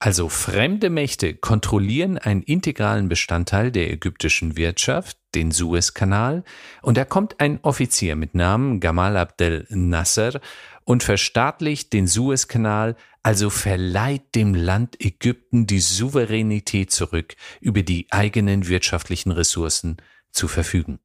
Also 0.00 0.28
fremde 0.28 0.90
Mächte 0.90 1.34
kontrollieren 1.34 2.18
einen 2.18 2.42
integralen 2.42 3.08
Bestandteil 3.08 3.72
der 3.72 3.90
ägyptischen 3.90 4.56
Wirtschaft, 4.56 5.18
den 5.34 5.50
Suezkanal, 5.50 6.44
und 6.82 6.96
da 6.96 7.04
kommt 7.04 7.40
ein 7.40 7.58
Offizier 7.62 8.14
mit 8.14 8.32
Namen 8.32 8.78
Gamal 8.78 9.16
Abdel 9.16 9.66
Nasser 9.70 10.40
und 10.84 11.02
verstaatlicht 11.02 11.92
den 11.92 12.06
Suezkanal, 12.06 12.94
also 13.28 13.50
verleiht 13.50 14.34
dem 14.34 14.54
Land 14.54 15.04
Ägypten 15.04 15.66
die 15.66 15.80
Souveränität 15.80 16.90
zurück, 16.90 17.36
über 17.60 17.82
die 17.82 18.06
eigenen 18.08 18.68
wirtschaftlichen 18.68 19.32
Ressourcen 19.32 19.98
zu 20.30 20.48
verfügen. 20.48 20.98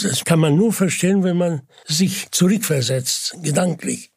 Das 0.00 0.24
kann 0.24 0.38
man 0.38 0.56
nur 0.56 0.72
verstehen, 0.72 1.22
wenn 1.22 1.36
man 1.36 1.68
sich 1.84 2.30
zurückversetzt, 2.30 3.36
gedanklich. 3.42 4.10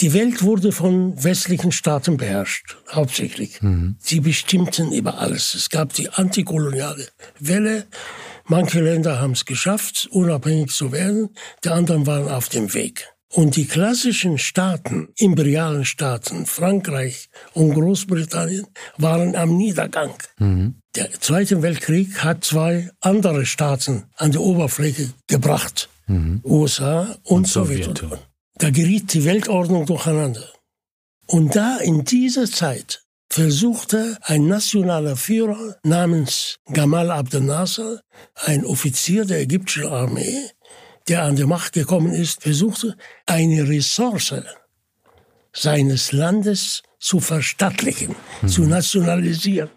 Die 0.00 0.14
Welt 0.14 0.42
wurde 0.42 0.72
von 0.72 1.22
westlichen 1.22 1.72
Staaten 1.72 2.16
beherrscht, 2.16 2.78
hauptsächlich. 2.90 3.60
Mhm. 3.60 3.96
Sie 3.98 4.20
bestimmten 4.20 4.90
über 4.90 5.18
alles. 5.18 5.52
Es 5.52 5.68
gab 5.68 5.92
die 5.92 6.08
antikoloniale 6.08 7.06
Welle. 7.38 7.86
Manche 8.46 8.80
Länder 8.80 9.20
haben 9.20 9.32
es 9.32 9.44
geschafft, 9.44 10.08
unabhängig 10.10 10.70
zu 10.70 10.90
werden. 10.90 11.36
Die 11.64 11.68
anderen 11.68 12.06
waren 12.06 12.30
auf 12.30 12.48
dem 12.48 12.72
Weg. 12.72 13.13
Und 13.34 13.56
die 13.56 13.66
klassischen 13.66 14.38
Staaten, 14.38 15.08
imperialen 15.16 15.84
Staaten, 15.84 16.46
Frankreich 16.46 17.28
und 17.52 17.74
Großbritannien, 17.74 18.64
waren 18.96 19.34
am 19.34 19.56
Niedergang. 19.56 20.14
Mhm. 20.38 20.76
Der 20.94 21.10
Zweite 21.20 21.60
Weltkrieg 21.60 22.22
hat 22.22 22.44
zwei 22.44 22.90
andere 23.00 23.44
Staaten 23.44 24.04
an 24.16 24.30
die 24.30 24.38
Oberfläche 24.38 25.10
gebracht. 25.26 25.88
Mhm. 26.06 26.42
USA 26.44 27.16
und, 27.24 27.38
und 27.38 27.48
Sowjetunion. 27.48 28.18
Da 28.58 28.70
geriet 28.70 29.12
die 29.12 29.24
Weltordnung 29.24 29.84
durcheinander. 29.86 30.48
Und 31.26 31.56
da 31.56 31.78
in 31.78 32.04
dieser 32.04 32.48
Zeit 32.48 33.04
versuchte 33.28 34.16
ein 34.22 34.46
nationaler 34.46 35.16
Führer 35.16 35.76
namens 35.82 36.60
Gamal 36.72 37.10
Abdel 37.10 37.40
Nasser, 37.40 38.00
ein 38.36 38.64
Offizier 38.64 39.24
der 39.24 39.40
ägyptischen 39.40 39.88
Armee, 39.88 40.50
der 41.08 41.22
an 41.22 41.36
die 41.36 41.44
Macht 41.44 41.72
gekommen 41.72 42.12
ist, 42.12 42.42
versuchte, 42.42 42.96
eine 43.26 43.68
Ressource 43.68 44.34
seines 45.52 46.10
Landes 46.12 46.82
zu 46.98 47.20
verstaatlichen, 47.20 48.16
mhm. 48.42 48.48
zu 48.48 48.62
nationalisieren. 48.62 49.70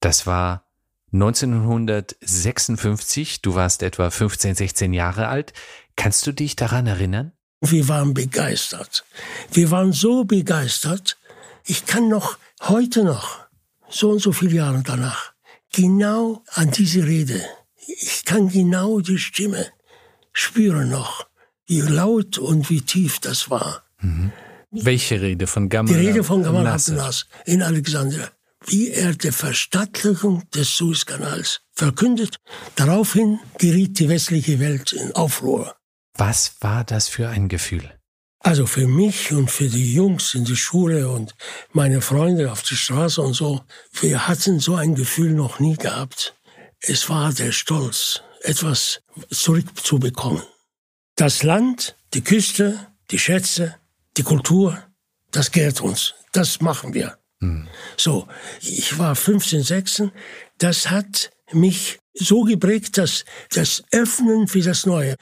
Das 0.00 0.26
war 0.26 0.64
1956, 1.12 3.40
du 3.42 3.54
warst 3.54 3.82
etwa 3.82 4.10
15, 4.10 4.56
16 4.56 4.92
Jahre 4.92 5.28
alt. 5.28 5.52
Kannst 5.94 6.26
du 6.26 6.32
dich 6.32 6.56
daran 6.56 6.86
erinnern? 6.86 7.32
Wir 7.60 7.88
waren 7.88 8.12
begeistert. 8.12 9.04
Wir 9.50 9.70
waren 9.70 9.92
so 9.92 10.24
begeistert. 10.24 11.16
Ich 11.64 11.86
kann 11.86 12.08
noch 12.08 12.38
heute 12.62 13.04
noch, 13.04 13.46
so 13.88 14.10
und 14.10 14.20
so 14.20 14.32
viele 14.32 14.56
Jahre 14.56 14.82
danach, 14.84 15.32
genau 15.72 16.42
an 16.52 16.70
diese 16.70 17.06
Rede, 17.06 17.42
ich 17.86 18.24
kann 18.24 18.48
genau 18.48 19.00
die 19.00 19.18
Stimme 19.18 19.66
spüren 20.36 20.90
noch, 20.90 21.26
wie 21.66 21.80
laut 21.80 22.38
und 22.38 22.68
wie 22.70 22.82
tief 22.82 23.18
das 23.20 23.50
war. 23.50 23.82
Mhm. 24.00 24.32
Welche 24.70 25.20
Rede 25.20 25.46
von 25.46 25.68
Gamal? 25.68 25.94
Die 25.94 26.06
Rede 26.06 26.22
von 26.22 26.42
Gamal 26.42 26.66
Abdenas 26.66 27.26
in 27.46 27.62
Alexandria. 27.62 28.28
Wie 28.66 28.90
er 28.90 29.14
die 29.14 29.32
Verstaatlichung 29.32 30.42
des 30.50 30.76
Suezkanals 30.76 31.60
verkündet. 31.72 32.36
Daraufhin 32.74 33.38
geriet 33.58 33.98
die 33.98 34.08
westliche 34.08 34.58
Welt 34.60 34.92
in 34.92 35.12
Aufruhr. 35.12 35.74
Was 36.14 36.56
war 36.60 36.84
das 36.84 37.08
für 37.08 37.28
ein 37.28 37.48
Gefühl? 37.48 37.90
Also 38.40 38.66
für 38.66 38.86
mich 38.86 39.32
und 39.32 39.50
für 39.50 39.68
die 39.68 39.94
Jungs 39.94 40.34
in 40.34 40.44
der 40.44 40.56
Schule 40.56 41.08
und 41.08 41.34
meine 41.72 42.00
Freunde 42.00 42.52
auf 42.52 42.62
der 42.62 42.76
Straße 42.76 43.22
und 43.22 43.34
so, 43.34 43.62
wir 44.00 44.28
hatten 44.28 44.60
so 44.60 44.74
ein 44.74 44.94
Gefühl 44.94 45.32
noch 45.32 45.60
nie 45.60 45.76
gehabt. 45.76 46.34
Es 46.80 47.08
war 47.08 47.32
der 47.32 47.52
Stolz, 47.52 48.22
etwas 48.46 49.00
zurückzubekommen. 49.30 50.42
Das 51.16 51.42
Land, 51.42 51.96
die 52.14 52.22
Küste, 52.22 52.78
die 53.10 53.18
Schätze, 53.18 53.76
die 54.16 54.22
Kultur, 54.22 54.78
das 55.30 55.50
gehört 55.50 55.80
uns. 55.80 56.14
Das 56.32 56.60
machen 56.60 56.94
wir. 56.94 57.18
Hm. 57.40 57.68
So, 57.96 58.26
ich 58.60 58.98
war 58.98 59.14
15, 59.14 59.62
16. 59.62 60.12
Das 60.58 60.90
hat 60.90 61.30
mich 61.52 61.98
so 62.14 62.42
geprägt, 62.42 62.98
dass 62.98 63.24
das 63.50 63.82
Öffnen 63.92 64.48
für 64.48 64.60
das 64.60 64.86
Neue. 64.86 65.16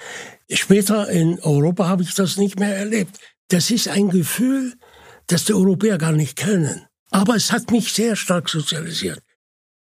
Später 0.51 1.09
in 1.09 1.41
Europa 1.41 1.89
habe 1.89 2.03
ich 2.03 2.15
das 2.15 2.37
nicht 2.37 2.59
mehr 2.59 2.77
erlebt. 2.77 3.19
Das 3.49 3.71
ist 3.71 3.89
ein 3.89 4.11
Gefühl, 4.11 4.75
das 5.27 5.45
die 5.45 5.55
Europäer 5.55 5.99
gar 5.99 6.13
nicht 6.13 6.37
kennen. 6.37 6.87
Aber 7.11 7.37
es 7.37 7.53
hat 7.53 7.71
mich 7.71 7.93
sehr 7.93 8.17
stark 8.17 8.49
sozialisiert. 8.49 9.21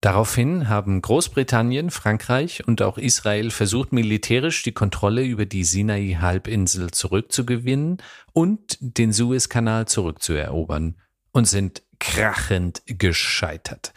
Daraufhin 0.00 0.71
haben 0.71 1.02
Großbritannien, 1.02 1.90
Frankreich 1.90 2.66
und 2.66 2.80
auch 2.80 2.97
Israel 2.97 3.50
versucht, 3.50 3.92
militärisch 3.92 4.62
die 4.62 4.73
Kontrolle 4.73 5.23
über 5.25 5.45
die 5.45 5.62
Sinai-Halbinsel 5.62 6.90
zurückzugewinnen 6.90 7.99
und 8.33 8.78
den 8.80 9.12
Suezkanal 9.12 9.87
zurückzuerobern 9.87 10.97
und 11.33 11.47
sind 11.47 11.83
krachend 11.99 12.83
gescheitert. 12.87 13.92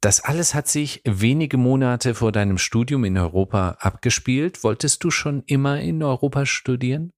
Das 0.00 0.20
alles 0.24 0.54
hat 0.54 0.66
sich 0.66 1.02
wenige 1.04 1.58
Monate 1.58 2.14
vor 2.14 2.32
deinem 2.32 2.58
Studium 2.58 3.04
in 3.04 3.18
Europa 3.18 3.76
abgespielt. 3.80 4.64
Wolltest 4.64 5.04
du 5.04 5.10
schon 5.10 5.44
immer 5.46 5.80
in 5.80 6.02
Europa 6.02 6.46
studieren? 6.46 7.12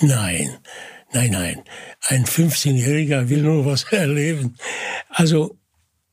Nein, 0.00 0.56
nein, 1.12 1.30
nein. 1.30 1.62
Ein 2.08 2.24
15-Jähriger 2.24 3.28
will 3.28 3.42
nur 3.42 3.66
was 3.66 3.84
erleben. 3.92 4.56
Also, 5.10 5.58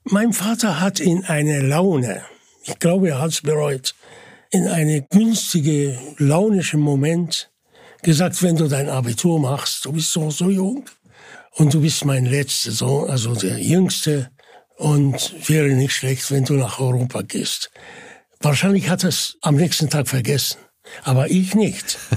mein 0.03 0.33
Vater 0.33 0.79
hat 0.79 0.99
in 0.99 1.25
eine 1.25 1.61
Laune, 1.61 2.23
ich 2.63 2.79
glaube, 2.79 3.09
er 3.09 3.21
hat 3.21 3.31
es 3.31 3.41
bereut, 3.41 3.95
in 4.51 4.67
eine 4.67 5.03
günstige, 5.03 5.97
launische 6.17 6.77
Moment 6.77 7.51
gesagt, 8.01 8.41
wenn 8.41 8.55
du 8.55 8.67
dein 8.67 8.89
Abitur 8.89 9.39
machst, 9.39 9.85
du 9.85 9.91
bist 9.91 10.11
so, 10.11 10.29
so 10.31 10.49
jung 10.49 10.85
und 11.53 11.73
du 11.73 11.81
bist 11.81 12.05
mein 12.05 12.25
letzter 12.25 12.71
Sohn, 12.71 13.09
also 13.09 13.35
der 13.35 13.59
jüngste, 13.59 14.31
und 14.77 15.35
wäre 15.49 15.67
nicht 15.69 15.93
schlecht, 15.93 16.31
wenn 16.31 16.45
du 16.45 16.53
nach 16.53 16.79
Europa 16.79 17.21
gehst. 17.21 17.69
Wahrscheinlich 18.39 18.89
hat 18.89 19.03
er 19.03 19.09
es 19.09 19.37
am 19.41 19.55
nächsten 19.55 19.89
Tag 19.89 20.07
vergessen, 20.07 20.57
aber 21.03 21.29
ich 21.29 21.55
nicht. 21.55 21.97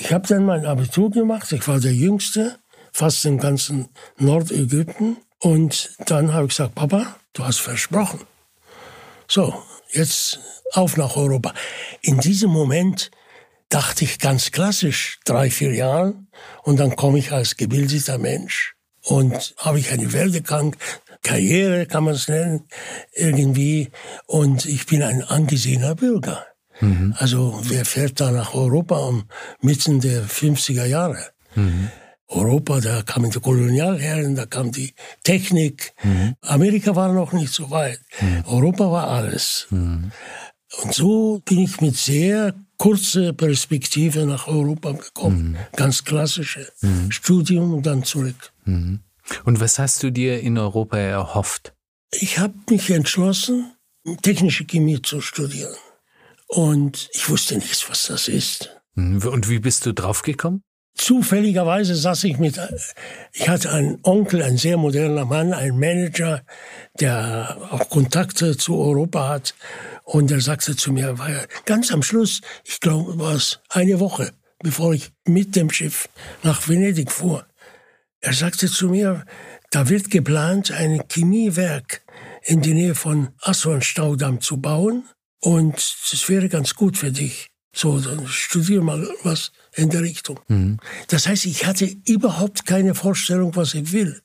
Ich 0.00 0.12
habe 0.12 0.28
dann 0.28 0.44
mein 0.44 0.64
Abitur 0.64 1.10
gemacht, 1.10 1.50
ich 1.50 1.66
war 1.66 1.80
der 1.80 1.92
Jüngste, 1.92 2.56
fast 2.92 3.24
im 3.24 3.38
ganzen 3.38 3.88
Nordägypten. 4.16 5.16
Und 5.40 5.90
dann 6.06 6.32
habe 6.32 6.44
ich 6.44 6.50
gesagt, 6.50 6.74
Papa, 6.74 7.16
du 7.32 7.44
hast 7.44 7.60
versprochen. 7.60 8.20
So, 9.28 9.62
jetzt 9.92 10.40
auf 10.72 10.96
nach 10.96 11.16
Europa. 11.16 11.54
In 12.00 12.18
diesem 12.18 12.50
Moment 12.50 13.10
dachte 13.68 14.04
ich 14.04 14.18
ganz 14.18 14.50
klassisch, 14.50 15.20
drei, 15.24 15.50
vier 15.50 15.74
Jahren, 15.74 16.28
und 16.62 16.78
dann 16.78 16.96
komme 16.96 17.18
ich 17.18 17.32
als 17.32 17.56
gebildeter 17.56 18.18
Mensch 18.18 18.74
und 19.02 19.54
habe 19.58 19.78
ich 19.78 19.90
einen 19.90 20.12
Werdegang, 20.12 20.76
Karriere 21.22 21.86
kann 21.86 22.04
man 22.04 22.14
es 22.14 22.28
nennen, 22.28 22.64
irgendwie. 23.12 23.90
Und 24.26 24.64
ich 24.64 24.86
bin 24.86 25.02
ein 25.02 25.22
angesehener 25.22 25.94
Bürger. 25.94 26.46
Mhm. 26.80 27.14
Also 27.18 27.60
wer 27.64 27.84
fährt 27.84 28.20
da 28.20 28.30
nach 28.30 28.54
Europa 28.54 28.98
um 28.98 29.24
mitten 29.60 30.00
der 30.00 30.24
50er 30.24 30.84
Jahre? 30.84 31.30
Mhm. 31.54 31.90
Europa, 32.28 32.80
da 32.80 33.02
kamen 33.02 33.30
die 33.30 33.40
Kolonialherren, 33.40 34.34
da 34.34 34.46
kam 34.46 34.70
die 34.70 34.94
Technik. 35.24 35.92
Mhm. 36.02 36.36
Amerika 36.42 36.94
war 36.94 37.12
noch 37.12 37.32
nicht 37.32 37.52
so 37.52 37.70
weit. 37.70 38.00
Mhm. 38.20 38.44
Europa 38.46 38.90
war 38.90 39.08
alles. 39.08 39.66
Mhm. 39.70 40.12
Und 40.82 40.94
so 40.94 41.40
bin 41.44 41.60
ich 41.60 41.80
mit 41.80 41.96
sehr 41.96 42.54
kurzer 42.76 43.32
Perspektive 43.32 44.26
nach 44.26 44.46
Europa 44.46 44.92
gekommen. 44.92 45.52
Mhm. 45.52 45.56
Ganz 45.76 46.04
klassische 46.04 46.70
mhm. 46.82 47.10
Studium 47.10 47.72
und 47.72 47.86
dann 47.86 48.04
zurück. 48.04 48.52
Mhm. 48.64 49.00
Und 49.44 49.60
was 49.60 49.78
hast 49.78 50.02
du 50.02 50.10
dir 50.10 50.40
in 50.40 50.58
Europa 50.58 50.98
erhofft? 50.98 51.74
Ich 52.12 52.38
habe 52.38 52.54
mich 52.70 52.90
entschlossen, 52.90 53.72
technische 54.22 54.64
Chemie 54.64 55.02
zu 55.02 55.20
studieren. 55.20 55.74
Und 56.46 57.10
ich 57.12 57.28
wusste 57.28 57.56
nichts, 57.56 57.88
was 57.90 58.06
das 58.06 58.28
ist. 58.28 58.74
Und 58.94 59.48
wie 59.48 59.58
bist 59.58 59.84
du 59.84 59.92
draufgekommen? 59.92 60.62
Zufälligerweise 60.98 61.94
saß 61.94 62.24
ich 62.24 62.38
mit, 62.38 62.60
ich 63.32 63.48
hatte 63.48 63.70
einen 63.70 64.00
Onkel, 64.02 64.42
ein 64.42 64.58
sehr 64.58 64.76
moderner 64.76 65.24
Mann, 65.24 65.54
ein 65.54 65.78
Manager, 65.78 66.42
der 66.98 67.56
auch 67.70 67.88
Kontakte 67.88 68.56
zu 68.56 68.76
Europa 68.76 69.28
hat. 69.28 69.54
Und 70.02 70.30
er 70.32 70.40
sagte 70.40 70.74
zu 70.74 70.92
mir, 70.92 71.16
ganz 71.66 71.92
am 71.92 72.02
Schluss, 72.02 72.40
ich 72.64 72.80
glaube, 72.80 73.16
war 73.18 73.34
es 73.34 73.60
eine 73.68 74.00
Woche, 74.00 74.32
bevor 74.58 74.92
ich 74.92 75.12
mit 75.24 75.54
dem 75.54 75.70
Schiff 75.70 76.08
nach 76.42 76.68
Venedig 76.68 77.12
fuhr. 77.12 77.46
Er 78.20 78.32
sagte 78.32 78.68
zu 78.68 78.88
mir, 78.88 79.24
da 79.70 79.88
wird 79.88 80.10
geplant, 80.10 80.72
ein 80.72 81.04
Chemiewerk 81.08 82.02
in 82.42 82.60
die 82.60 82.74
Nähe 82.74 82.96
von 82.96 83.28
Aswan-Staudamm 83.40 84.40
zu 84.40 84.56
bauen. 84.56 85.04
Und 85.40 85.76
das 86.10 86.28
wäre 86.28 86.48
ganz 86.48 86.74
gut 86.74 86.96
für 86.96 87.12
dich. 87.12 87.46
So, 87.72 88.00
dann 88.00 88.26
studier 88.26 88.82
mal 88.82 89.08
was 89.22 89.52
in 89.74 89.90
der 89.90 90.02
Richtung. 90.02 90.40
Mhm. 90.48 90.78
Das 91.08 91.26
heißt, 91.26 91.46
ich 91.46 91.66
hatte 91.66 91.84
überhaupt 92.06 92.66
keine 92.66 92.94
Vorstellung, 92.94 93.56
was 93.56 93.74
ich 93.74 93.92
will. 93.92 94.22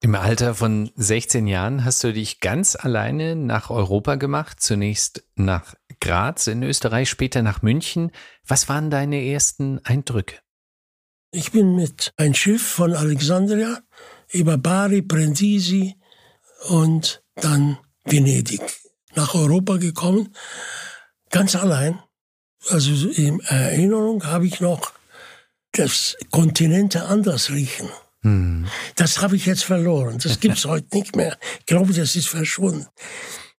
Im 0.00 0.14
Alter 0.14 0.54
von 0.54 0.92
16 0.94 1.48
Jahren 1.48 1.84
hast 1.84 2.04
du 2.04 2.12
dich 2.12 2.38
ganz 2.38 2.76
alleine 2.76 3.34
nach 3.34 3.70
Europa 3.70 4.14
gemacht, 4.14 4.60
zunächst 4.60 5.24
nach 5.34 5.74
Graz 6.00 6.46
in 6.46 6.62
Österreich, 6.62 7.10
später 7.10 7.42
nach 7.42 7.62
München. 7.62 8.12
Was 8.46 8.68
waren 8.68 8.90
deine 8.90 9.24
ersten 9.24 9.80
Eindrücke? 9.84 10.36
Ich 11.32 11.50
bin 11.50 11.74
mit 11.74 12.12
ein 12.16 12.32
Schiff 12.32 12.62
von 12.62 12.94
Alexandria 12.94 13.80
über 14.30 14.56
Bari, 14.56 15.02
Brindisi 15.02 15.96
und 16.68 17.22
dann 17.34 17.78
Venedig 18.04 18.60
nach 19.14 19.34
Europa 19.34 19.78
gekommen, 19.78 20.34
ganz 21.30 21.56
allein. 21.56 21.98
Also 22.70 23.08
in 23.08 23.40
Erinnerung 23.40 24.24
habe 24.24 24.46
ich 24.46 24.60
noch, 24.60 24.92
dass 25.72 26.16
Kontinente 26.30 27.04
anders 27.04 27.50
riechen. 27.50 27.88
Hm. 28.22 28.66
Das 28.96 29.20
habe 29.20 29.36
ich 29.36 29.46
jetzt 29.46 29.64
verloren. 29.64 30.18
Das 30.22 30.40
gibt 30.40 30.58
es 30.58 30.64
heute 30.64 30.96
nicht 30.96 31.16
mehr. 31.16 31.36
Ich 31.60 31.66
glaube, 31.66 31.92
das 31.92 32.16
ist 32.16 32.28
verschwunden. 32.28 32.86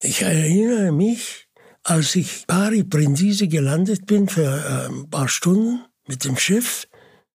Ich 0.01 0.21
erinnere 0.21 0.91
mich, 0.91 1.47
als 1.83 2.15
ich 2.15 2.45
Bari 2.47 2.83
Brindisi 2.83 3.47
gelandet 3.47 4.05
bin 4.05 4.27
für 4.27 4.89
ein 4.89 5.09
paar 5.09 5.27
Stunden 5.27 5.85
mit 6.07 6.23
dem 6.25 6.37
Schiff, 6.37 6.87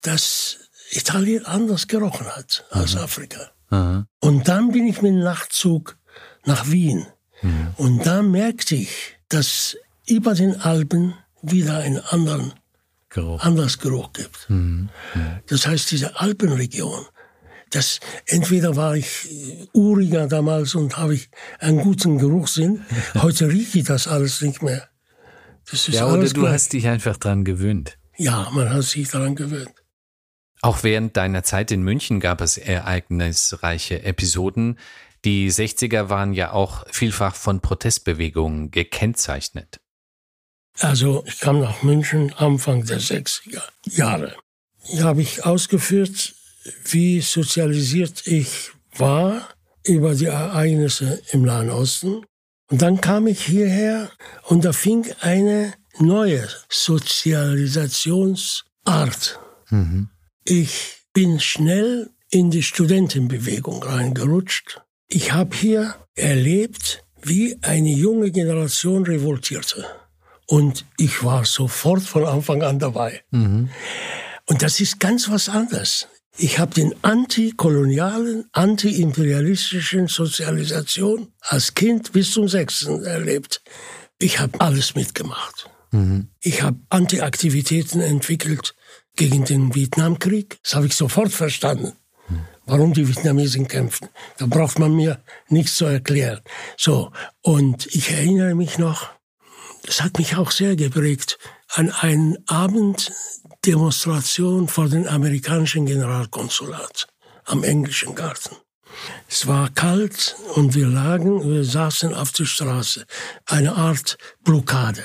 dass 0.03 0.59
Italien 0.91 1.45
anders 1.47 1.89
gerochen 1.89 2.27
hat 2.27 2.65
als 2.71 2.95
mhm. 2.95 3.01
Afrika. 3.01 3.51
Mhm. 3.71 4.07
Und 4.21 4.49
dann 4.49 4.71
bin 4.71 4.87
ich 4.87 5.03
mit 5.03 5.13
dem 5.13 5.21
Nachtzug 5.21 5.97
nach 6.45 6.71
Wien. 6.71 7.07
Mhm. 7.43 7.69
Und 7.77 8.07
da 8.07 8.23
merkte 8.23 8.75
ich, 8.75 9.17
dass 9.29 9.77
über 10.07 10.35
den 10.35 10.61
Alpen 10.61 11.15
wieder 11.51 11.79
einen 11.79 12.01
anderen 12.01 12.53
Geruch. 13.09 13.41
anders 13.43 13.79
Geruch 13.79 14.13
gibt. 14.13 14.49
Mhm. 14.49 14.89
Das 15.47 15.67
heißt, 15.67 15.91
diese 15.91 16.19
Alpenregion, 16.21 17.07
das 17.71 18.01
entweder 18.27 18.77
war 18.77 18.97
ich 18.97 19.69
uriger 19.73 20.27
damals 20.29 20.75
und 20.75 20.97
habe 20.97 21.15
ich 21.15 21.29
einen 21.59 21.79
guten 21.79 22.19
Geruchssinn. 22.19 22.85
Heute 23.15 23.49
rieche 23.49 23.81
ich 23.81 23.85
das 23.85 24.07
alles 24.07 24.41
nicht 24.43 24.63
mehr. 24.63 24.89
Das 25.71 25.89
ist 25.89 25.95
ja, 25.95 26.07
oder 26.07 26.25
du 26.25 26.33
gleich. 26.41 26.53
hast 26.53 26.73
dich 26.73 26.87
einfach 26.87 27.17
dran 27.17 27.45
gewöhnt. 27.45 27.99
Ja, 28.17 28.49
man 28.53 28.71
hat 28.71 28.85
sich 28.85 29.11
daran 29.11 29.35
gewöhnt. 29.35 29.73
Auch 30.61 30.83
während 30.83 31.17
deiner 31.17 31.43
Zeit 31.43 31.71
in 31.71 31.83
München 31.83 32.21
gab 32.21 32.41
es 32.41 32.57
ereignisreiche 32.57 34.03
Episoden. 34.03 34.79
Die 35.25 35.51
60er 35.51 36.09
waren 36.11 36.33
ja 36.33 36.53
auch 36.53 36.87
vielfach 36.91 37.35
von 37.35 37.61
Protestbewegungen 37.61 38.71
gekennzeichnet. 38.71 39.81
Also 40.81 41.25
ich 41.27 41.41
kam 41.41 41.61
nach 41.61 41.83
München 41.83 42.33
Anfang 42.35 42.85
der 42.85 43.01
60er 43.01 43.63
Jahre. 43.87 44.37
Hier 44.83 45.05
habe 45.05 45.23
ich 45.23 45.45
ausgeführt, 45.45 46.35
wie 46.85 47.21
sozialisiert 47.21 48.27
ich 48.27 48.71
war 48.97 49.49
über 49.85 50.15
die 50.15 50.27
Ereignisse 50.27 51.21
im 51.33 51.43
Nahen 51.43 51.71
Osten. 51.71 52.25
Und 52.71 52.83
dann 52.83 53.01
kam 53.01 53.27
ich 53.27 53.45
hierher 53.45 54.11
und 54.45 54.65
da 54.65 54.73
fing 54.73 55.05
eine 55.21 55.75
neue 55.99 56.49
Sozialisationsart. 56.69 59.41
Mhm. 59.71 60.09
Ich 60.45 61.03
bin 61.13 61.41
schnell 61.41 62.11
in 62.31 62.51
die 62.51 62.63
Studentenbewegung 62.63 63.83
reingerutscht. 63.83 64.81
Ich 65.09 65.33
habe 65.33 65.55
hier 65.55 65.95
erlebt, 66.15 67.05
wie 67.23 67.59
eine 67.63 67.91
junge 67.91 68.31
Generation 68.31 69.05
revoltierte. 69.05 69.85
Und 70.55 70.85
ich 70.99 71.25
war 71.25 71.45
sofort 71.45 72.05
von 72.05 72.25
Anfang 72.25 72.63
an 72.63 72.79
dabei. 72.79 73.25
Mhm. 73.33 73.71
Und 74.47 74.63
das 74.63 74.79
ist 74.79 75.01
ganz 75.01 75.29
was 75.29 75.49
anderes. 75.49 76.07
Ich 76.39 76.61
habe 76.61 76.73
den 76.73 76.95
antikolonialen, 77.03 78.45
antiimperialistischen 78.53 80.07
Sozialisation 80.07 81.33
als 81.41 81.75
Kind 81.75 82.13
bis 82.13 82.31
zum 82.31 82.47
Sechsten 82.47 83.03
erlebt. 83.03 83.63
Ich 84.21 84.39
habe 84.39 84.61
alles 84.61 84.95
mitgemacht. 84.95 85.69
Mhm. 85.91 86.29
Ich 86.39 86.63
habe 86.63 86.79
Antiaktivitäten 86.89 88.01
entwickelt 88.01 88.77
gegen 89.17 89.45
den 89.45 89.75
Vietnamkrieg. 89.75 90.61
Das 90.63 90.77
habe 90.77 90.87
ich 90.87 90.95
sofort 90.95 91.33
verstanden. 91.33 91.95
Mhm. 92.29 92.41
Warum 92.65 92.93
die 92.93 93.09
Vietnamesen 93.09 93.67
kämpfen. 93.67 94.09
Da 94.39 94.47
braucht 94.47 94.79
man 94.79 94.95
mir 94.95 95.21
nichts 95.49 95.77
zu 95.77 95.87
erklären. 95.87 96.43
So. 96.77 97.11
Und 97.43 97.87
ich 97.87 98.13
erinnere 98.13 98.55
mich 98.55 98.79
noch, 98.79 99.15
das 99.85 100.03
hat 100.03 100.19
mich 100.19 100.37
auch 100.37 100.51
sehr 100.51 100.77
geprägt, 100.77 101.39
an 101.75 101.91
einen 101.91 102.37
Abend 102.49 103.13
Demonstration 103.67 104.69
vor 104.69 104.89
dem 104.89 105.07
amerikanischen 105.07 105.87
Generalkonsulat 105.87 107.07
am 107.45 107.63
englischen 107.63 108.15
Garten. 108.15 108.57
Es 109.29 109.47
war 109.47 109.71
kalt 109.71 110.37
und 110.55 110.75
wir 110.75 110.87
lagen, 110.87 111.51
wir 111.51 111.65
saßen 111.65 112.15
auf 112.15 112.33
der 112.33 112.45
Straße, 112.45 113.05
eine 113.47 113.75
Art 113.75 114.17
Blockade. 114.45 115.05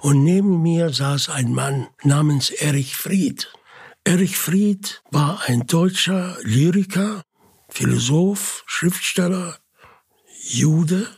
Und 0.00 0.24
neben 0.24 0.62
mir 0.62 0.90
saß 0.90 1.28
ein 1.30 1.52
Mann 1.52 1.88
namens 2.02 2.50
Erich 2.50 2.96
Fried. 2.96 3.52
Erich 4.04 4.36
Fried 4.36 5.02
war 5.10 5.42
ein 5.46 5.66
deutscher 5.66 6.36
Lyriker, 6.42 7.22
Philosoph, 7.68 8.62
Schriftsteller, 8.66 9.58
Jude, 10.42 11.08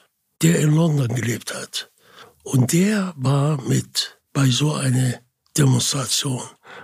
der 0.42 0.60
in 0.60 0.74
London 0.74 1.14
gelebt 1.14 1.54
hat. 1.54 1.90
Und 2.50 2.72
der 2.72 3.12
war 3.18 3.60
mit 3.60 4.18
bei 4.32 4.48
so 4.48 4.72
einer 4.72 5.20
Demonstration. 5.58 6.40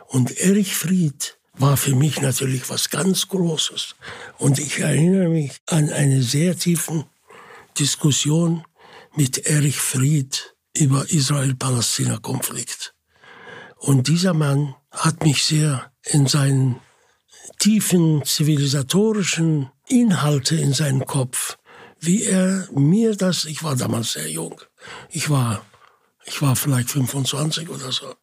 Und 0.09 0.37
Erich 0.37 0.77
Fried 0.77 1.39
war 1.55 1.79
für 1.79 1.95
mich 1.95 2.21
natürlich 2.21 2.69
was 2.69 2.91
ganz 2.91 3.29
Großes. 3.29 3.95
Und 4.37 4.59
ich 4.59 4.81
erinnere 4.81 5.31
mich 5.31 5.57
an 5.67 5.89
eine 5.89 6.23
sehr 6.23 6.59
tiefen 6.59 7.05
Diskussion 7.79 8.63
mit 9.15 9.47
Erich 9.47 9.79
Fried 9.79 10.55
über 10.77 11.11
Israel-Palästina-Konflikt. 11.11 12.95
Und 13.79 14.09
dieser 14.09 14.35
Mann 14.35 14.75
hat 14.91 15.25
mich 15.25 15.45
sehr 15.45 15.91
in 16.05 16.27
seinen 16.27 16.79
tiefen 17.59 18.23
zivilisatorischen 18.23 19.71
Inhalte 19.89 20.57
in 20.57 20.75
seinen 20.75 21.07
Kopf, 21.07 21.57
wie 22.01 22.25
er 22.25 22.69
mir 22.75 23.17
das, 23.17 23.47
ich 23.47 23.63
war 23.63 23.77
damals 23.77 24.13
sehr 24.13 24.31
jung, 24.31 24.61
ich 25.11 25.31
war, 25.31 25.65
ich 26.25 26.41
war 26.43 26.57
vielleicht 26.57 26.91
25 26.91 27.69
oder 27.69 27.93
so, 27.93 28.15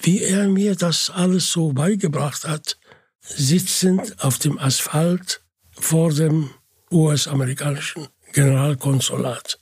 wie 0.00 0.22
er 0.22 0.48
mir 0.48 0.76
das 0.76 1.10
alles 1.10 1.50
so 1.50 1.72
beigebracht 1.72 2.44
hat, 2.44 2.78
sitzend 3.20 4.22
auf 4.22 4.38
dem 4.38 4.58
Asphalt 4.58 5.42
vor 5.78 6.12
dem 6.12 6.50
US-amerikanischen 6.90 8.08
Generalkonsulat. 8.32 9.58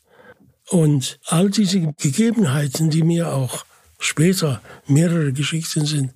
Und 0.69 1.19
all 1.27 1.51
diese 1.51 1.81
Gegebenheiten, 1.81 2.91
die 2.91 3.03
mir 3.03 3.33
auch 3.33 3.65
später 3.99 4.63
mehrere 4.87 5.33
Geschichten 5.33 5.85
sind, 5.85 6.15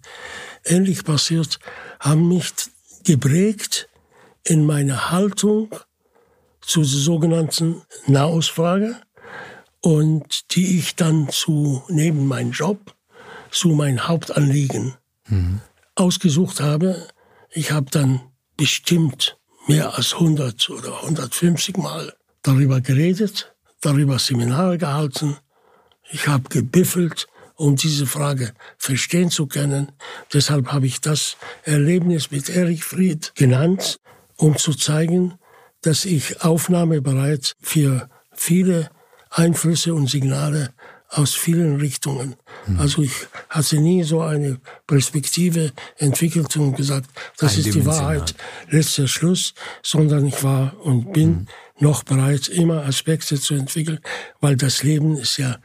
ähnlich 0.65 1.05
passiert, 1.05 1.59
haben 2.01 2.29
mich 2.29 2.53
geprägt 3.05 3.89
in 4.45 4.65
meiner 4.65 5.11
Haltung 5.11 5.75
zu 6.61 6.81
der 6.81 6.89
sogenannten 6.89 7.83
Nahostfrage 8.07 8.97
und 9.85 10.55
die 10.55 10.79
ich 10.79 10.97
dann 10.97 11.29
zu, 11.29 11.83
neben 11.89 12.27
meinem 12.27 12.53
Job, 12.53 12.95
zu 13.51 13.69
mein 13.69 14.09
Hauptanliegen 14.09 14.95
mhm. 15.29 15.61
ausgesucht 15.95 16.61
habe. 16.61 17.07
Ich 17.51 17.71
habe 17.71 17.91
dann 17.91 18.23
bestimmt 18.57 19.37
mehr 19.67 19.95
als 19.95 20.15
100 20.15 20.71
oder 20.71 21.03
150 21.03 21.77
Mal 21.77 22.15
darüber 22.41 22.81
geredet, 22.81 23.55
darüber 23.83 24.19
Seminare 24.19 24.79
gehalten. 24.79 25.37
Ich 26.11 26.29
habe 26.29 26.49
gebiffelt, 26.49 27.27
um 27.55 27.77
diese 27.77 28.07
Frage 28.07 28.55
verstehen 28.79 29.29
zu 29.31 29.47
können. 29.47 29.93
Deshalb 30.33 30.73
habe 30.73 30.87
ich 30.87 31.03
das 31.03 31.37
Erlebnis 31.65 32.31
mit 32.31 32.49
Erich 32.49 32.85
Fried 32.85 33.33
genannt, 33.35 33.99
um 34.37 34.57
zu 34.57 34.73
zeigen, 34.73 35.35
dass 35.83 36.07
ich 36.07 36.41
aufnahmebereit 36.43 37.53
für 37.61 38.09
viele 38.33 38.89
Einflüsse 39.35 39.95
und 39.95 40.09
Signale 40.09 40.73
aus 41.09 41.35
vielen 41.35 41.77
Richtungen. 41.77 42.37
Mhm. 42.67 42.81
Also 42.81 43.03
ich 43.03 43.13
hatte 43.49 43.79
nie 43.79 44.03
so 44.03 44.21
eine 44.21 44.61
Perspektive 44.87 45.73
entwickelt 45.99 46.57
und 46.57 46.77
gesagt, 46.77 47.11
das 47.39 47.57
ist 47.57 47.75
die 47.75 47.87
Wahrheit, 47.87 48.35
letzter 48.69 49.07
Schluss, 49.07 49.55
sondern 49.83 50.27
ich 50.27 50.43
war 50.43 50.75
und 50.81 51.13
bin 51.13 51.29
mhm. 51.29 51.47
noch 51.79 52.03
bereit, 52.03 52.49
immer 52.49 52.85
Aspekte 52.85 53.39
zu 53.39 53.55
entwickeln, 53.55 54.01
weil 54.41 54.57
das 54.57 54.83
Leben 54.83 55.17
ist 55.17 55.37
ja 55.37 55.59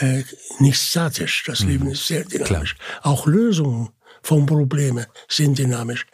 äh, 0.00 0.22
nicht 0.58 0.80
statisch, 0.80 1.44
das 1.46 1.60
mhm. 1.60 1.68
Leben 1.68 1.86
ist 1.88 2.06
sehr 2.06 2.24
dynamisch. 2.24 2.76
Klar. 2.76 3.12
Auch 3.12 3.26
Lösungen 3.26 3.90
von 4.22 4.46
Problemen 4.46 5.06
sind 5.28 5.58
dynamisch 5.58 6.06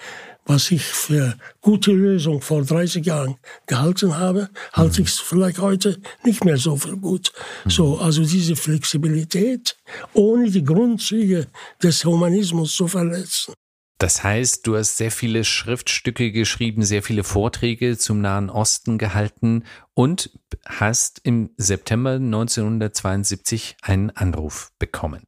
was 0.45 0.71
ich 0.71 0.85
für 0.85 1.37
gute 1.61 1.93
Lösung 1.93 2.41
vor 2.41 2.63
30 2.63 3.05
Jahren 3.05 3.37
gehalten 3.67 4.17
habe, 4.17 4.51
halte 4.73 5.03
ich 5.03 5.09
es 5.09 5.19
vielleicht 5.19 5.59
heute 5.59 6.01
nicht 6.25 6.45
mehr 6.45 6.59
so 6.59 6.77
für 6.77 6.97
gut. 6.97 7.33
So, 7.67 7.99
also 7.99 8.23
diese 8.23 8.57
Flexibilität, 8.57 9.77
ohne 10.13 10.51
die 10.51 10.65
Grundzüge 10.65 11.47
des 11.83 12.05
Humanismus 12.05 12.75
zu 12.75 12.89
verletzen. 12.89 13.55
Das 13.99 14.25
heißt, 14.25 14.67
du 14.67 14.77
hast 14.77 14.97
sehr 14.97 15.11
viele 15.11 15.45
Schriftstücke 15.45 16.33
geschrieben, 16.33 16.83
sehr 16.83 17.03
viele 17.03 17.25
Vorträge 17.25 17.97
zum 17.97 18.21
Nahen 18.21 18.51
Osten 18.51 18.99
gehalten 18.99 19.65
und 19.95 20.31
hast 20.67 21.21
im 21.23 21.51
September 21.57 22.15
1972 22.15 23.77
einen 23.83 24.11
Anruf 24.11 24.73
bekommen. 24.79 25.23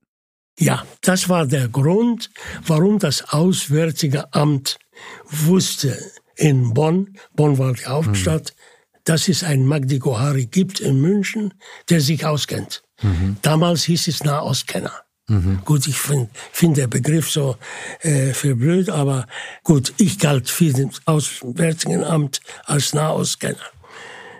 Ja, 0.58 0.84
das 1.02 1.28
war 1.28 1.46
der 1.46 1.68
Grund, 1.68 2.30
warum 2.66 2.98
das 2.98 3.32
Auswärtige 3.32 4.32
Amt 4.32 4.78
wusste 5.24 5.98
in 6.36 6.74
Bonn, 6.74 7.16
Bonn 7.34 7.58
war 7.58 7.72
die 7.72 7.86
Hauptstadt, 7.86 8.54
mhm. 8.54 9.00
dass 9.04 9.28
es 9.28 9.42
einen 9.42 9.66
Magdi 9.66 9.98
Gohari 9.98 10.46
gibt 10.46 10.80
in 10.80 11.00
München, 11.00 11.54
der 11.88 12.00
sich 12.00 12.24
auskennt. 12.26 12.82
Mhm. 13.02 13.36
Damals 13.42 13.84
hieß 13.84 14.08
es 14.08 14.24
Nahostkenner. 14.24 14.92
Mhm. 15.28 15.60
Gut, 15.64 15.88
ich 15.88 15.98
finde 15.98 16.28
find 16.52 16.76
der 16.76 16.86
Begriff 16.86 17.30
so 17.30 17.56
äh, 18.00 18.32
für 18.32 18.54
blöd, 18.54 18.90
aber 18.90 19.26
gut, 19.64 19.92
ich 19.96 20.18
galt 20.18 20.48
für 20.48 20.72
das 20.72 21.00
Auswärtigen 21.04 22.04
Amt 22.04 22.40
als 22.64 22.94
Nahostkenner. 22.94 23.58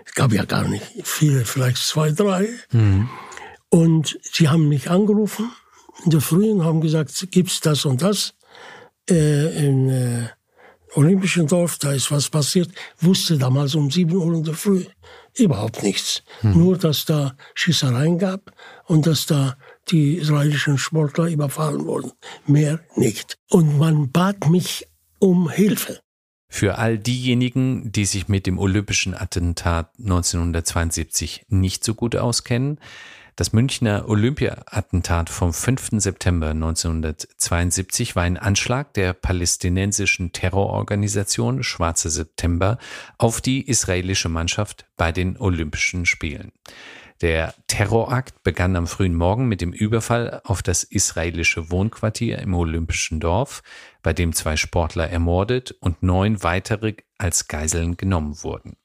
Es 0.05 0.13
gab 0.13 0.31
ja 0.31 0.45
gar 0.45 0.67
nicht 0.67 0.85
viele, 1.03 1.43
vielleicht 1.43 1.77
zwei, 1.77 2.11
drei. 2.11 2.47
Mhm. 2.71 3.09
Und 3.69 4.17
sie 4.23 4.47
haben 4.47 4.69
mich 4.69 4.89
angerufen 4.89 5.51
in 6.05 6.11
der 6.11 6.21
Früh 6.21 6.49
und 6.51 6.63
haben 6.63 6.79
gesagt, 6.79 7.27
gibt's 7.31 7.59
das 7.59 7.83
und 7.83 8.01
das 8.01 8.33
äh, 9.09 9.67
in 9.67 9.89
äh, 9.89 10.29
Olympischen 10.95 11.47
Dorf, 11.47 11.77
da 11.77 11.91
ist 11.93 12.11
was 12.11 12.29
passiert, 12.29 12.69
wusste 12.99 13.37
damals 13.37 13.75
um 13.75 13.91
7 13.91 14.15
Uhr 14.15 14.33
in 14.33 14.43
der 14.43 14.53
Früh 14.53 14.85
überhaupt 15.35 15.83
nichts. 15.83 16.23
Hm. 16.41 16.57
Nur, 16.57 16.77
dass 16.77 17.05
da 17.05 17.35
Schießereien 17.53 18.17
gab 18.17 18.51
und 18.85 19.05
dass 19.05 19.25
da 19.25 19.57
die 19.89 20.15
israelischen 20.15 20.77
Sportler 20.77 21.27
überfallen 21.27 21.85
wurden. 21.85 22.11
Mehr 22.45 22.79
nicht. 22.95 23.37
Und 23.49 23.77
man 23.77 24.11
bat 24.11 24.49
mich 24.49 24.87
um 25.19 25.49
Hilfe. 25.49 25.99
Für 26.49 26.77
all 26.77 26.97
diejenigen, 26.97 27.91
die 27.91 28.05
sich 28.05 28.29
mit 28.29 28.47
dem 28.47 28.57
olympischen 28.57 29.13
Attentat 29.13 29.91
1972 29.99 31.45
nicht 31.49 31.83
so 31.83 31.93
gut 31.93 32.15
auskennen, 32.15 32.79
das 33.37 33.53
Münchner 33.53 34.09
Olympia-Attentat 34.09 35.29
vom 35.29 35.53
5. 35.53 35.89
September 36.01 36.49
1972 36.49 38.15
war 38.15 38.23
ein 38.23 38.35
Anschlag 38.35 38.95
der 38.95 39.13
palästinensischen 39.13 40.31
Terrororganisation 40.31 41.61
Schwarze 41.61 42.09
September 42.09 42.79
auf 43.19 43.39
die 43.39 43.69
israelische 43.69 44.27
Mannschaft 44.27 44.87
bei 44.97 45.11
den 45.11 45.37
Olympischen 45.37 46.07
Spielen. 46.07 46.51
Der 47.21 47.53
Terrorakt 47.67 48.41
begann 48.41 48.75
am 48.75 48.87
frühen 48.87 49.15
Morgen 49.15 49.47
mit 49.47 49.61
dem 49.61 49.71
Überfall 49.71 50.41
auf 50.43 50.63
das 50.63 50.83
israelische 50.83 51.69
Wohnquartier 51.69 52.39
im 52.39 52.55
Olympischen 52.55 53.19
Dorf, 53.19 53.61
bei 54.01 54.13
dem 54.13 54.33
zwei 54.33 54.57
Sportler 54.57 55.11
ermordet 55.11 55.75
und 55.79 56.01
neun 56.01 56.41
weitere 56.41 56.95
als 57.19 57.47
Geiseln 57.47 57.97
genommen 57.97 58.41
wurden. 58.41 58.77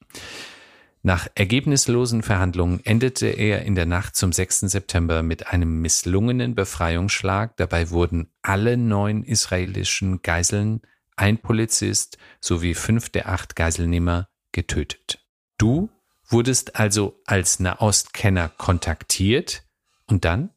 Nach 1.04 1.26
ergebnislosen 1.34 2.22
Verhandlungen 2.22 2.80
endete 2.84 3.26
er 3.26 3.62
in 3.62 3.74
der 3.74 3.86
Nacht 3.86 4.14
zum 4.14 4.32
6. 4.32 4.60
September 4.60 5.24
mit 5.24 5.48
einem 5.48 5.80
misslungenen 5.80 6.54
Befreiungsschlag. 6.54 7.56
Dabei 7.56 7.90
wurden 7.90 8.30
alle 8.40 8.76
neun 8.76 9.24
israelischen 9.24 10.22
Geiseln, 10.22 10.80
ein 11.16 11.38
Polizist 11.38 12.18
sowie 12.40 12.74
fünf 12.74 13.10
der 13.10 13.28
acht 13.28 13.56
Geiselnehmer 13.56 14.28
getötet. 14.52 15.18
Du 15.58 15.90
wurdest 16.28 16.76
also 16.76 17.20
als 17.26 17.58
Nahostkenner 17.58 18.48
kontaktiert 18.48 19.64
und 20.06 20.24
dann? 20.24 20.50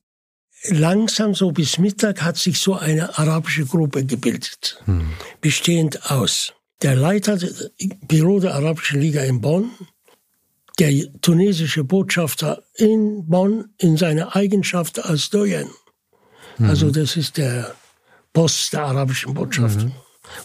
Langsam 0.70 1.34
so 1.34 1.52
bis 1.52 1.80
Mittag 1.80 2.22
hat 2.22 2.38
sich 2.38 2.60
so 2.60 2.76
eine 2.76 3.18
arabische 3.18 3.66
Gruppe 3.66 4.06
gebildet, 4.06 4.82
hm. 4.86 5.10
bestehend 5.42 6.12
aus 6.12 6.54
der 6.82 6.96
Leiter 6.96 7.38
des 7.38 7.72
Büro 8.08 8.40
der 8.40 8.56
Arabischen 8.56 9.00
Liga 9.00 9.22
in 9.22 9.42
Bonn, 9.42 9.72
der 10.80 11.12
tunesische 11.22 11.84
Botschafter 11.84 12.64
in 12.76 13.28
Bonn 13.28 13.70
in 13.78 13.98
seiner 13.98 14.36
Eigenschaft 14.36 15.04
als 15.04 15.30
Doyen. 15.30 15.70
Mhm. 16.58 16.70
Also 16.70 16.92
das 16.92 17.16
ist 17.16 17.38
der 17.38 17.76
Boss 18.34 18.70
der 18.72 18.84
arabischen 18.84 19.34
Botschaft, 19.34 19.80
mhm. 19.84 19.94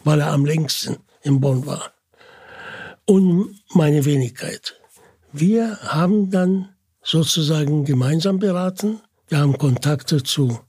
weil 0.04 0.20
er 0.20 0.32
am 0.32 0.44
längsten 0.44 0.98
in 1.22 1.40
Bonn 1.40 1.66
war. 1.66 1.92
Und 3.06 3.60
meine 3.74 4.04
Wenigkeit. 4.04 4.76
Wir 5.32 5.78
haben 5.82 6.30
dann 6.30 6.68
sozusagen 7.02 7.84
gemeinsam 7.84 8.38
beraten. 8.38 9.00
Wir 9.28 9.38
haben 9.38 9.58
Kontakte 9.58 10.22
zu 10.22 10.60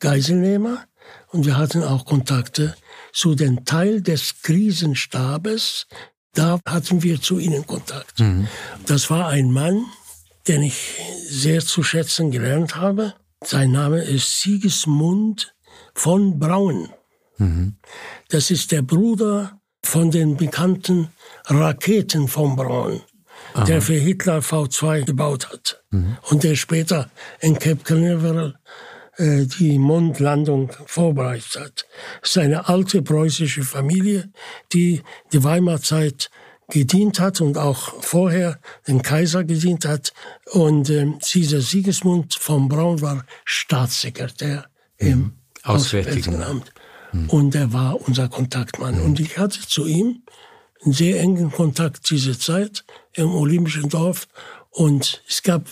Geiselnehmer 0.00 0.84
und 1.28 1.46
wir 1.46 1.56
hatten 1.56 1.82
auch 1.82 2.04
Kontakte 2.04 2.74
zu 3.12 3.34
dem 3.34 3.64
Teil 3.64 4.00
des 4.00 4.42
Krisenstabes, 4.42 5.86
da 6.34 6.60
hatten 6.66 7.02
wir 7.02 7.20
zu 7.20 7.38
ihnen 7.38 7.66
Kontakt. 7.66 8.20
Mhm. 8.20 8.48
Das 8.86 9.10
war 9.10 9.28
ein 9.28 9.52
Mann, 9.52 9.84
den 10.48 10.62
ich 10.62 11.00
sehr 11.28 11.60
zu 11.60 11.82
schätzen 11.82 12.30
gelernt 12.30 12.76
habe. 12.76 13.14
Sein 13.44 13.72
Name 13.72 14.02
ist 14.02 14.40
Sigismund 14.40 15.54
von 15.94 16.38
Braun. 16.38 16.88
Mhm. 17.38 17.76
Das 18.28 18.50
ist 18.50 18.72
der 18.72 18.82
Bruder 18.82 19.60
von 19.84 20.10
den 20.10 20.36
bekannten 20.36 21.08
Raketen 21.46 22.28
von 22.28 22.56
Braun, 22.56 23.00
Aha. 23.54 23.64
der 23.64 23.82
für 23.82 23.94
Hitler 23.94 24.38
V2 24.38 25.04
gebaut 25.04 25.50
hat 25.50 25.82
mhm. 25.90 26.16
und 26.30 26.44
der 26.44 26.54
später 26.54 27.10
in 27.40 27.58
Cape 27.58 27.82
Canaveral 27.82 28.58
die 29.18 29.78
Mondlandung 29.78 30.70
vorbereitet 30.86 31.56
hat. 31.56 31.86
Es 32.22 32.30
ist 32.30 32.38
eine 32.38 32.68
alte 32.68 33.02
preußische 33.02 33.62
Familie, 33.62 34.30
die 34.72 35.02
die 35.32 35.44
Weimarzeit 35.44 36.30
gedient 36.72 37.20
hat 37.20 37.40
und 37.42 37.58
auch 37.58 38.02
vorher 38.02 38.58
den 38.88 39.02
Kaiser 39.02 39.44
gedient 39.44 39.84
hat. 39.84 40.14
Und 40.52 40.88
ähm, 40.88 41.18
dieser 41.32 41.60
Siegesmund 41.60 42.34
von 42.34 42.68
Braun 42.68 43.02
war 43.02 43.24
Staatssekretär 43.44 44.66
mhm. 44.98 45.06
im 45.06 45.32
Auswärtigen 45.62 46.42
Amt. 46.42 46.72
Mhm. 47.12 47.28
Und 47.28 47.54
er 47.54 47.72
war 47.72 48.00
unser 48.08 48.28
Kontaktmann. 48.28 48.98
Mhm. 48.98 49.04
Und 49.04 49.20
ich 49.20 49.36
hatte 49.36 49.60
zu 49.60 49.86
ihm 49.86 50.22
einen 50.82 50.94
sehr 50.94 51.20
engen 51.20 51.52
Kontakt 51.52 52.08
diese 52.10 52.38
Zeit 52.38 52.84
im 53.12 53.34
Olympischen 53.34 53.90
Dorf. 53.90 54.26
Und 54.70 55.22
es 55.28 55.42
gab 55.42 55.66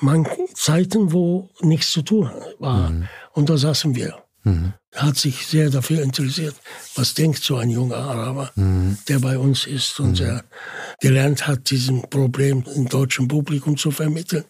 man, 0.00 0.26
Zeiten, 0.54 1.12
wo 1.12 1.50
nichts 1.60 1.92
zu 1.92 2.02
tun 2.02 2.30
war. 2.58 2.90
Mhm. 2.90 3.08
Und 3.32 3.48
da 3.50 3.56
saßen 3.56 3.94
wir. 3.94 4.14
Mhm. 4.44 4.74
Er 4.92 5.02
hat 5.02 5.16
sich 5.16 5.46
sehr 5.46 5.68
dafür 5.70 6.02
interessiert, 6.02 6.54
was 6.94 7.14
denkt 7.14 7.42
so 7.42 7.56
ein 7.56 7.68
junger 7.68 7.96
Araber, 7.96 8.50
mhm. 8.54 8.96
der 9.08 9.18
bei 9.18 9.36
uns 9.36 9.66
ist 9.66 9.98
und 10.00 10.18
der 10.20 10.44
gelernt 11.00 11.46
hat, 11.46 11.68
diesen 11.70 12.08
Problem 12.08 12.64
im 12.74 12.88
deutschen 12.88 13.28
Publikum 13.28 13.76
zu 13.76 13.90
vermitteln. 13.90 14.44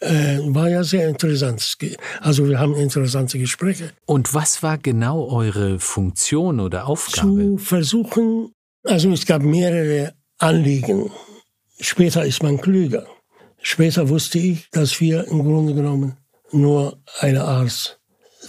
Äh, 0.00 0.38
war 0.46 0.68
ja 0.70 0.82
sehr 0.82 1.08
interessant. 1.08 1.76
Also 2.20 2.48
wir 2.48 2.58
haben 2.58 2.74
interessante 2.74 3.38
Gespräche. 3.38 3.90
Und 4.06 4.34
was 4.34 4.62
war 4.62 4.78
genau 4.78 5.28
eure 5.28 5.78
Funktion 5.78 6.58
oder 6.58 6.88
Aufgabe? 6.88 7.28
Zu 7.28 7.58
versuchen, 7.58 8.50
also 8.82 9.12
es 9.12 9.26
gab 9.26 9.42
mehrere 9.42 10.14
Anliegen. 10.38 11.10
Später 11.78 12.24
ist 12.24 12.42
man 12.42 12.60
klüger. 12.60 13.06
Später 13.66 14.10
wusste 14.10 14.38
ich, 14.38 14.68
dass 14.72 15.00
wir 15.00 15.26
im 15.26 15.42
Grunde 15.42 15.72
genommen 15.72 16.18
nur 16.52 16.98
eine 17.20 17.44
Art 17.44 17.98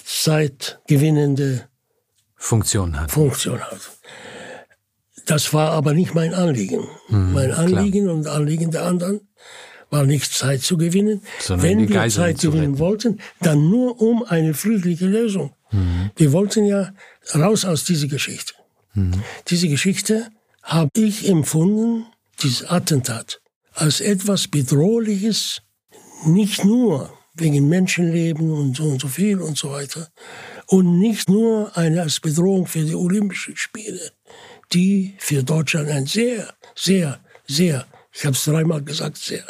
zeitgewinnende 0.04 1.70
Funktion 2.36 3.00
hat. 3.00 3.12
Funktion 3.12 3.62
hat. 3.62 3.80
Das 5.26 5.54
war 5.54 5.72
aber 5.72 5.94
nicht 5.94 6.14
mein 6.14 6.34
Anliegen. 6.34 6.86
Mhm, 7.08 7.32
mein 7.32 7.52
Anliegen 7.52 8.04
klar. 8.04 8.16
und 8.16 8.28
Anliegen 8.28 8.72
der 8.72 8.84
anderen 8.84 9.22
war 9.90 10.04
nicht 10.04 10.34
Zeit 10.34 10.64
zu 10.64 10.76
gewinnen. 10.76 11.22
Sondern 11.40 11.66
Wenn 11.66 11.90
wir 11.90 12.10
Zeit 12.10 12.42
gewinnen 12.42 12.78
wollten, 12.78 13.22
dann 13.40 13.70
nur 13.70 14.02
um 14.02 14.22
eine 14.24 14.54
friedliche 14.54 15.06
Lösung. 15.06 15.56
Mhm. 15.72 16.12
Wir 16.18 16.34
wollten 16.34 16.66
ja 16.66 16.94
raus 17.34 17.64
aus 17.64 17.86
dieser 17.86 18.08
Geschichte. 18.08 18.54
Mhm. 18.94 19.24
Diese 19.48 19.70
Geschichte 19.70 20.28
habe 20.62 20.92
ich 20.98 21.30
empfunden, 21.30 22.06
dieses 22.44 22.70
Attentat, 22.70 23.40
als 23.76 24.02
etwas 24.02 24.48
Bedrohliches, 24.48 25.62
nicht 26.26 26.64
nur 26.64 27.12
wegen 27.36 27.68
Menschenleben 27.68 28.52
und 28.52 28.78
so 28.78 28.84
und 28.84 29.02
so 29.02 29.08
viel 29.08 29.42
und 29.42 29.58
so 29.58 29.72
weiter. 29.72 30.08
Und 30.68 31.00
nicht 31.00 31.30
nur 31.30 31.76
eine 31.78 32.02
als 32.02 32.20
Bedrohung 32.20 32.66
für 32.66 32.84
die 32.84 32.96
Olympischen 32.96 33.56
Spiele, 33.58 34.12
die 34.74 35.16
für 35.20 35.44
Deutschland 35.44 35.90
ein 35.90 36.08
sehr, 36.08 36.54
sehr, 36.76 37.20
sehr, 37.46 37.86
ich 38.14 38.26
habe 38.26 38.36
es 38.36 38.46
dreimal 38.46 38.82
gesagt, 38.82 39.18
sehr 39.18 39.46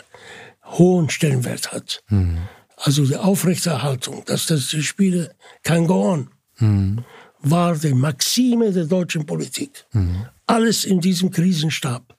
hohen 0.65 1.09
Stellenwert 1.09 1.71
hat. 1.71 2.03
Mhm. 2.09 2.39
Also 2.77 3.05
die 3.05 3.15
Aufrechterhaltung, 3.15 4.23
dass 4.25 4.47
das 4.47 4.67
die 4.69 4.83
Spiele 4.83 5.35
kein 5.63 5.87
go 5.87 6.11
on, 6.11 6.29
mhm. 6.57 7.05
war 7.39 7.75
die 7.75 7.93
Maxime 7.93 8.71
der 8.71 8.85
deutschen 8.85 9.25
Politik. 9.25 9.85
Mhm. 9.93 10.25
Alles 10.47 10.83
in 10.83 10.99
diesem 10.99 11.31
Krisenstab 11.31 12.15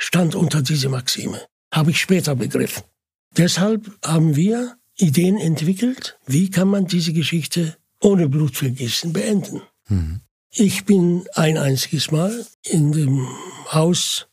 stand 0.00 0.34
unter 0.34 0.62
diese 0.62 0.88
Maxime. 0.88 1.40
Habe 1.72 1.92
ich 1.92 2.00
später 2.00 2.34
begriffen. 2.34 2.82
Deshalb 3.36 3.92
haben 4.04 4.34
wir 4.34 4.76
Ideen 4.96 5.36
entwickelt, 5.38 6.18
wie 6.26 6.50
kann 6.50 6.68
man 6.68 6.86
diese 6.86 7.12
Geschichte 7.12 7.76
ohne 8.00 8.28
Blutvergießen 8.28 9.12
beenden. 9.12 9.62
Mhm. 9.88 10.20
Ich 10.52 10.84
bin 10.84 11.26
ein 11.34 11.58
einziges 11.58 12.10
Mal 12.10 12.44
in 12.64 12.92
dem 12.92 13.28
Haus 13.70 14.26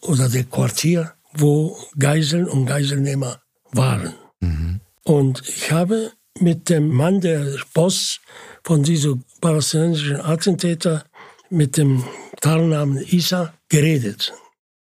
oder 0.00 0.28
dem 0.28 0.48
Quartier, 0.48 1.14
wo 1.32 1.76
Geiseln 1.98 2.46
und 2.46 2.66
Geiselnehmer 2.66 3.40
waren. 3.72 4.14
Mhm. 4.40 4.80
Und 5.02 5.42
ich 5.48 5.72
habe 5.72 6.12
mit 6.38 6.68
dem 6.68 6.88
Mann, 6.88 7.20
der 7.20 7.56
Boss 7.74 8.20
von 8.62 8.82
diesem 8.82 9.24
palästinensischen 9.40 10.20
Attentäter, 10.20 11.04
mit 11.48 11.76
dem 11.76 12.04
Tarnnamen 12.40 12.98
Isa, 12.98 13.54
geredet. 13.68 14.32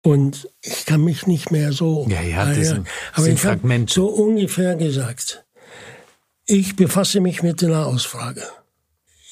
Und 0.06 0.48
ich 0.62 0.86
kann 0.86 1.02
mich 1.02 1.26
nicht 1.26 1.50
mehr 1.50 1.72
so. 1.72 2.06
Ja, 2.08 2.22
ja, 2.22 2.54
das 2.54 2.68
sind, 2.68 2.86
aber 3.12 3.26
ich 3.26 3.44
habe 3.44 3.86
so 3.88 4.06
ungefähr 4.06 4.76
gesagt. 4.76 5.44
Ich 6.44 6.76
befasse 6.76 7.20
mich 7.20 7.42
mit 7.42 7.60
der 7.60 7.70
Nahostfrage. 7.70 8.44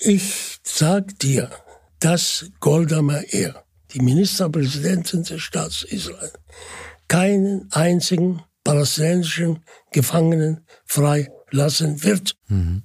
Ich 0.00 0.58
sag 0.64 1.16
dir, 1.20 1.48
dass 2.00 2.50
Golda 2.58 3.02
Meir, 3.02 3.62
die 3.92 4.00
Ministerpräsidentin 4.00 5.22
des 5.22 5.42
Staats 5.42 5.84
Israel, 5.84 6.32
keinen 7.06 7.70
einzigen 7.70 8.42
palästinensischen 8.64 9.60
Gefangenen 9.92 10.66
freilassen 10.86 12.02
wird. 12.02 12.34
Mhm. 12.48 12.82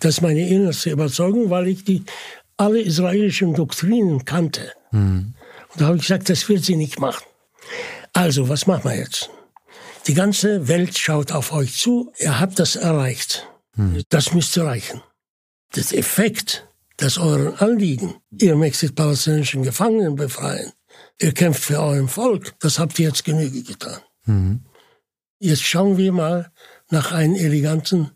Das 0.00 0.14
ist 0.14 0.22
meine 0.22 0.48
innerste 0.48 0.90
Überzeugung, 0.90 1.50
weil 1.50 1.68
ich 1.68 1.84
die 1.84 2.02
alle 2.56 2.80
israelischen 2.80 3.54
Doktrinen 3.54 4.24
kannte. 4.24 4.72
Mhm. 4.90 5.34
Und 5.68 5.80
da 5.80 5.86
habe 5.86 5.98
ich 5.98 6.02
gesagt, 6.02 6.28
das 6.30 6.48
wird 6.48 6.64
sie 6.64 6.74
nicht 6.74 6.98
machen. 6.98 7.27
Also, 8.12 8.48
was 8.48 8.66
machen 8.66 8.84
wir 8.84 8.96
jetzt? 8.96 9.30
Die 10.06 10.14
ganze 10.14 10.68
Welt 10.68 10.96
schaut 10.98 11.32
auf 11.32 11.52
euch 11.52 11.76
zu, 11.76 12.12
ihr 12.18 12.40
habt 12.40 12.58
das 12.58 12.76
erreicht. 12.76 13.46
Hm. 13.74 14.02
Das 14.08 14.32
müsste 14.32 14.64
reichen. 14.64 15.02
Das 15.72 15.92
Effekt, 15.92 16.66
das 16.96 17.18
euren 17.18 17.54
Anliegen, 17.58 18.14
ihr 18.30 18.56
möchtet 18.56 18.94
palästinensischen 18.94 19.62
Gefangenen 19.62 20.16
befreien, 20.16 20.72
ihr 21.20 21.32
kämpft 21.32 21.64
für 21.64 21.80
euer 21.80 22.08
Volk, 22.08 22.54
das 22.60 22.78
habt 22.78 22.98
ihr 22.98 23.08
jetzt 23.08 23.24
Genüge 23.24 23.62
getan. 23.62 24.00
Hm. 24.24 24.60
Jetzt 25.38 25.62
schauen 25.62 25.96
wir 25.96 26.12
mal 26.12 26.50
nach 26.90 27.12
einer 27.12 27.38
eleganten 27.38 28.10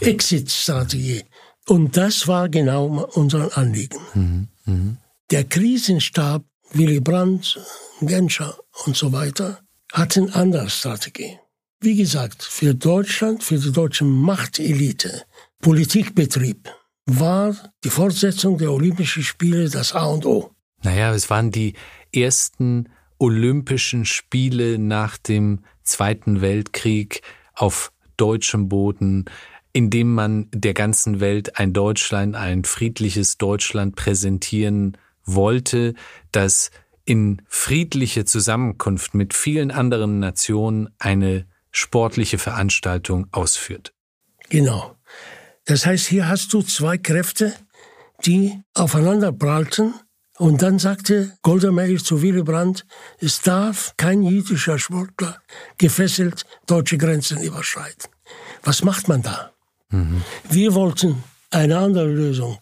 Exit-Strategie. 0.00 1.24
Und 1.66 1.96
das 1.96 2.26
war 2.26 2.48
genau 2.48 3.08
unser 3.12 3.56
Anliegen. 3.56 3.98
Mhm. 4.14 4.48
Mhm. 4.64 4.96
Der 5.30 5.44
Krisenstab 5.44 6.44
Willy 6.72 7.00
Brandt, 7.00 7.58
Genscher 8.00 8.56
und 8.84 8.96
so 8.96 9.12
weiter 9.12 9.60
hatten 9.92 10.30
andere 10.30 10.68
Strategie. 10.68 11.38
Wie 11.80 11.96
gesagt, 11.96 12.42
für 12.42 12.74
Deutschland, 12.74 13.42
für 13.42 13.58
die 13.58 13.72
deutsche 13.72 14.04
Machtelite, 14.04 15.22
Politikbetrieb 15.60 16.68
war 17.06 17.56
die 17.84 17.90
Fortsetzung 17.90 18.58
der 18.58 18.72
Olympischen 18.72 19.22
Spiele 19.22 19.70
das 19.70 19.94
A 19.94 20.06
und 20.06 20.26
O. 20.26 20.50
Naja, 20.82 21.14
es 21.14 21.30
waren 21.30 21.50
die 21.50 21.74
ersten 22.12 22.88
Olympischen 23.18 24.04
Spiele 24.04 24.78
nach 24.78 25.16
dem 25.16 25.64
Zweiten 25.82 26.40
Weltkrieg 26.42 27.22
auf 27.54 27.92
deutschem 28.16 28.68
Boden, 28.68 29.24
in 29.72 29.90
dem 29.90 30.14
man 30.14 30.48
der 30.52 30.74
ganzen 30.74 31.20
Welt 31.20 31.58
ein 31.58 31.72
Deutschland, 31.72 32.36
ein 32.36 32.64
friedliches 32.64 33.38
Deutschland 33.38 33.96
präsentieren 33.96 34.96
wollte, 35.34 35.94
das 36.32 36.70
in 37.04 37.42
friedliche 37.48 38.24
Zusammenkunft 38.24 39.14
mit 39.14 39.32
vielen 39.32 39.70
anderen 39.70 40.18
Nationen 40.18 40.90
eine 40.98 41.46
sportliche 41.70 42.38
Veranstaltung 42.38 43.28
ausführt. 43.32 43.94
Genau. 44.50 44.96
Das 45.64 45.86
heißt, 45.86 46.06
hier 46.06 46.28
hast 46.28 46.52
du 46.52 46.62
zwei 46.62 46.98
Kräfte, 46.98 47.54
die 48.24 48.60
aufeinander 48.74 49.32
prallten. 49.32 49.94
Und 50.36 50.62
dann 50.62 50.78
sagte 50.78 51.36
Golda 51.42 51.72
Meir 51.72 51.98
zu 51.98 52.22
Willy 52.22 52.42
Brandt, 52.42 52.86
es 53.18 53.40
darf 53.40 53.94
kein 53.96 54.22
jüdischer 54.22 54.78
Sportler 54.78 55.38
gefesselt 55.78 56.44
deutsche 56.66 56.96
Grenzen 56.96 57.42
überschreiten. 57.42 58.10
Was 58.62 58.84
macht 58.84 59.08
man 59.08 59.22
da? 59.22 59.52
Mhm. 59.90 60.22
Wir 60.48 60.74
wollten 60.74 61.24
eine 61.50 61.78
andere 61.78 62.06
Lösung 62.06 62.58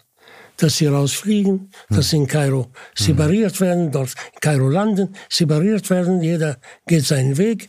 dass 0.57 0.77
sie 0.77 0.87
rausfliegen, 0.87 1.71
dass 1.90 2.11
sie 2.11 2.16
in 2.16 2.27
Kairo 2.27 2.71
separiert 2.95 3.61
werden, 3.61 3.90
dort 3.92 4.14
in 4.35 4.40
Kairo 4.40 4.69
landen, 4.69 5.14
separiert 5.29 5.88
werden, 5.90 6.23
jeder 6.23 6.59
geht 6.87 7.05
seinen 7.05 7.37
Weg. 7.38 7.69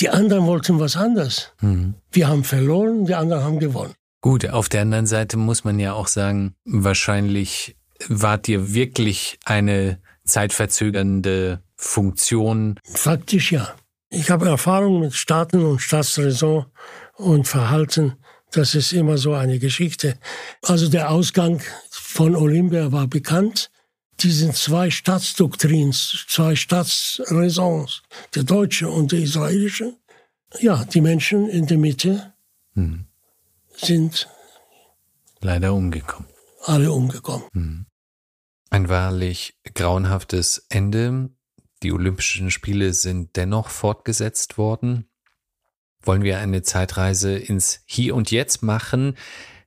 Die 0.00 0.08
anderen 0.08 0.46
wollten 0.46 0.80
was 0.80 0.96
anderes. 0.96 1.52
Mhm. 1.60 1.94
Wir 2.10 2.28
haben 2.28 2.44
verloren, 2.44 3.06
die 3.06 3.14
anderen 3.14 3.44
haben 3.44 3.58
gewonnen. 3.58 3.94
Gut, 4.20 4.48
auf 4.48 4.68
der 4.68 4.82
anderen 4.82 5.06
Seite 5.06 5.36
muss 5.36 5.64
man 5.64 5.78
ja 5.78 5.94
auch 5.94 6.06
sagen, 6.06 6.54
wahrscheinlich 6.64 7.76
wart 8.08 8.48
ihr 8.48 8.72
wirklich 8.74 9.38
eine 9.44 10.00
zeitverzögernde 10.24 11.62
Funktion. 11.76 12.78
Faktisch 12.84 13.52
ja. 13.52 13.74
Ich 14.10 14.30
habe 14.30 14.48
Erfahrung 14.48 15.00
mit 15.00 15.14
Staaten 15.14 15.64
und 15.64 15.80
Staatsräson 15.80 16.66
und 17.16 17.48
Verhalten 17.48 18.16
das 18.52 18.74
ist 18.74 18.92
immer 18.92 19.18
so 19.18 19.32
eine 19.32 19.58
Geschichte. 19.58 20.18
Also 20.62 20.88
der 20.88 21.10
Ausgang 21.10 21.62
von 21.90 22.36
Olympia 22.36 22.92
war 22.92 23.06
bekannt. 23.06 23.70
Diesen 24.20 24.52
zwei 24.52 24.90
Staatsdoktrinen, 24.90 25.92
zwei 25.92 26.54
Staatsräsons, 26.54 28.02
der 28.34 28.44
deutsche 28.44 28.88
und 28.88 29.10
der 29.10 29.20
israelische, 29.20 29.96
ja, 30.60 30.84
die 30.84 31.00
Menschen 31.00 31.48
in 31.48 31.66
der 31.66 31.78
Mitte 31.78 32.34
hm. 32.74 33.06
sind 33.74 34.28
leider 35.40 35.72
umgekommen. 35.72 36.28
Alle 36.64 36.92
umgekommen. 36.92 37.46
Hm. 37.52 37.86
Ein 38.70 38.88
wahrlich 38.88 39.54
grauenhaftes 39.74 40.66
Ende. 40.68 41.30
Die 41.82 41.92
Olympischen 41.92 42.50
Spiele 42.50 42.92
sind 42.92 43.36
dennoch 43.36 43.70
fortgesetzt 43.70 44.56
worden 44.58 45.08
wollen 46.04 46.22
wir 46.22 46.38
eine 46.38 46.62
Zeitreise 46.62 47.36
ins 47.36 47.82
Hier 47.86 48.14
und 48.14 48.30
Jetzt 48.30 48.62
machen. 48.62 49.16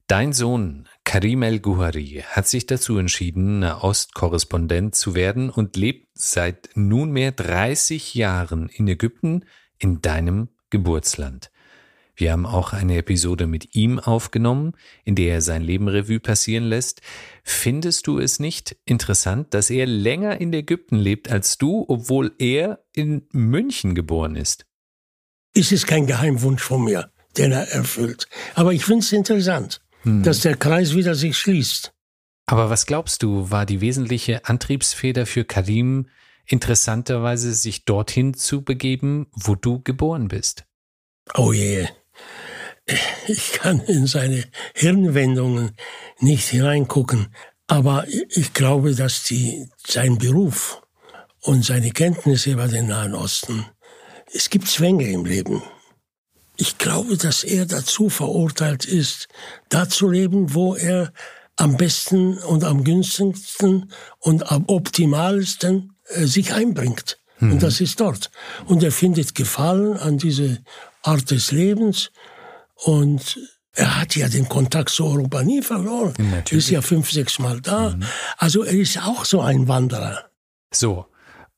Dein 0.08 0.34
Sohn 0.34 0.88
Karim 1.04 1.42
El-Guhari 1.42 2.24
hat 2.28 2.48
sich 2.48 2.68
dazu 2.68 2.98
entschieden, 2.98 3.64
Ostkorrespondent 3.64 4.96
zu 4.96 5.16
werden 5.16 5.50
und 5.50 5.76
lebt 5.76 6.10
seit 6.14 6.70
nunmehr 6.76 7.32
30 7.32 8.14
Jahren 8.14 8.70
in 8.70 8.88
Ägypten, 8.88 9.46
in 9.78 10.02
deinem 10.02 10.50
Geburtsland. 10.70 11.52
Wir 12.16 12.32
haben 12.32 12.46
auch 12.46 12.72
eine 12.72 12.98
Episode 12.98 13.46
mit 13.46 13.76
ihm 13.76 14.00
aufgenommen, 14.00 14.74
in 15.04 15.16
der 15.16 15.34
er 15.34 15.42
sein 15.42 15.62
Leben 15.62 15.88
Revue 15.88 16.20
passieren 16.20 16.64
lässt. 16.64 17.02
Findest 17.44 18.08
du 18.08 18.20
es 18.20 18.40
nicht 18.40 18.78
interessant, 18.86 19.54
dass 19.54 19.70
er 19.70 19.86
länger 19.86 20.40
in 20.40 20.54
Ägypten 20.54 20.96
lebt 20.98 21.30
als 21.30 21.58
du, 21.58 21.84
obwohl 21.88 22.32
er 22.40 22.86
in 22.94 23.28
München 23.32 23.96
geboren 23.96 24.36
ist? 24.36 24.66
Ist 25.56 25.72
es 25.72 25.88
kein 25.88 26.06
Geheimwunsch 26.06 26.62
von 26.62 26.84
mir, 26.84 27.10
den 27.38 27.52
er 27.52 27.68
erfüllt. 27.72 28.28
Aber 28.54 28.74
ich 28.74 28.86
finde 28.86 29.04
es 29.04 29.12
interessant, 29.12 29.82
hm. 30.04 30.22
dass 30.22 30.42
der 30.42 30.56
Kreis 30.56 30.94
wieder 30.94 31.16
sich 31.16 31.38
schließt. 31.38 31.94
Aber 32.46 32.70
was 32.70 32.86
glaubst 32.86 33.24
du, 33.24 33.50
war 33.50 33.66
die 33.66 33.82
wesentliche 33.82 34.46
Antriebsfeder 34.46 35.26
für 35.26 35.46
Karim 35.46 36.10
interessanterweise, 36.46 37.54
sich 37.54 37.86
dorthin 37.86 38.36
zu 38.36 38.64
begeben, 38.64 39.28
wo 39.34 39.56
du 39.56 39.82
geboren 39.82 40.28
bist? 40.28 40.66
Oh 41.34 41.54
je. 41.54 41.88
Ich 43.28 43.54
kann 43.54 43.80
in 43.80 44.06
seine 44.06 44.44
Hirnwendungen 44.76 45.72
nicht 46.20 46.48
hineingucken, 46.50 47.34
aber 47.66 48.06
ich 48.30 48.54
glaube, 48.54 48.94
dass 48.94 49.24
die, 49.24 49.68
sein 49.88 50.20
Beruf 50.20 50.84
und 51.42 51.66
seine 51.66 51.90
Kenntnisse 51.90 52.52
über 52.52 52.68
den 52.68 52.88
Nahen 52.88 53.16
Osten 53.16 53.66
es 54.34 54.50
gibt 54.50 54.68
Zwänge 54.68 55.10
im 55.10 55.26
Leben. 55.26 55.64
Ich 56.58 56.78
glaube, 56.78 57.18
dass 57.18 57.44
er 57.44 57.66
dazu 57.66 58.10
verurteilt 58.10 58.86
ist, 58.86 59.28
da 59.70 59.90
zu 59.90 60.10
leben, 60.10 60.54
wo 60.54 60.76
er 60.76 61.12
am 61.58 61.78
besten 61.78 62.38
und 62.40 62.64
am 62.64 62.84
günstigsten 62.84 63.92
und 64.20 64.52
am 64.52 64.66
optimalsten 64.68 65.96
äh, 66.10 66.26
sich 66.26 66.54
einbringt. 66.54 67.18
Mhm. 67.40 67.54
Und 67.54 67.64
das 67.64 67.82
ist 67.82 68.00
dort. 68.00 68.32
Und 68.66 68.84
er 68.84 68.92
findet 68.92 69.36
Gefallen 69.36 69.98
an 69.98 70.18
diese 70.18 70.60
Art 71.02 71.32
des 71.32 71.52
Lebens. 71.52 72.12
Und 72.76 73.40
er 73.74 74.00
hat 74.00 74.16
ja 74.16 74.30
den 74.30 74.48
Kontakt 74.48 74.90
zu 74.90 75.06
Europa 75.06 75.44
nie 75.44 75.62
verloren. 75.62 76.14
Natürlich. 76.18 76.52
Er 76.52 76.58
ist 76.58 76.70
ja 76.70 76.82
fünf, 76.82 77.12
sechs 77.12 77.40
Mal 77.40 77.62
da. 77.62 77.92
Mhm. 77.92 78.04
Also 78.38 78.64
er 78.64 78.74
ist 78.74 78.98
auch 79.02 79.26
so 79.26 79.42
ein 79.42 79.68
Wanderer. 79.68 80.30
So. 80.74 81.06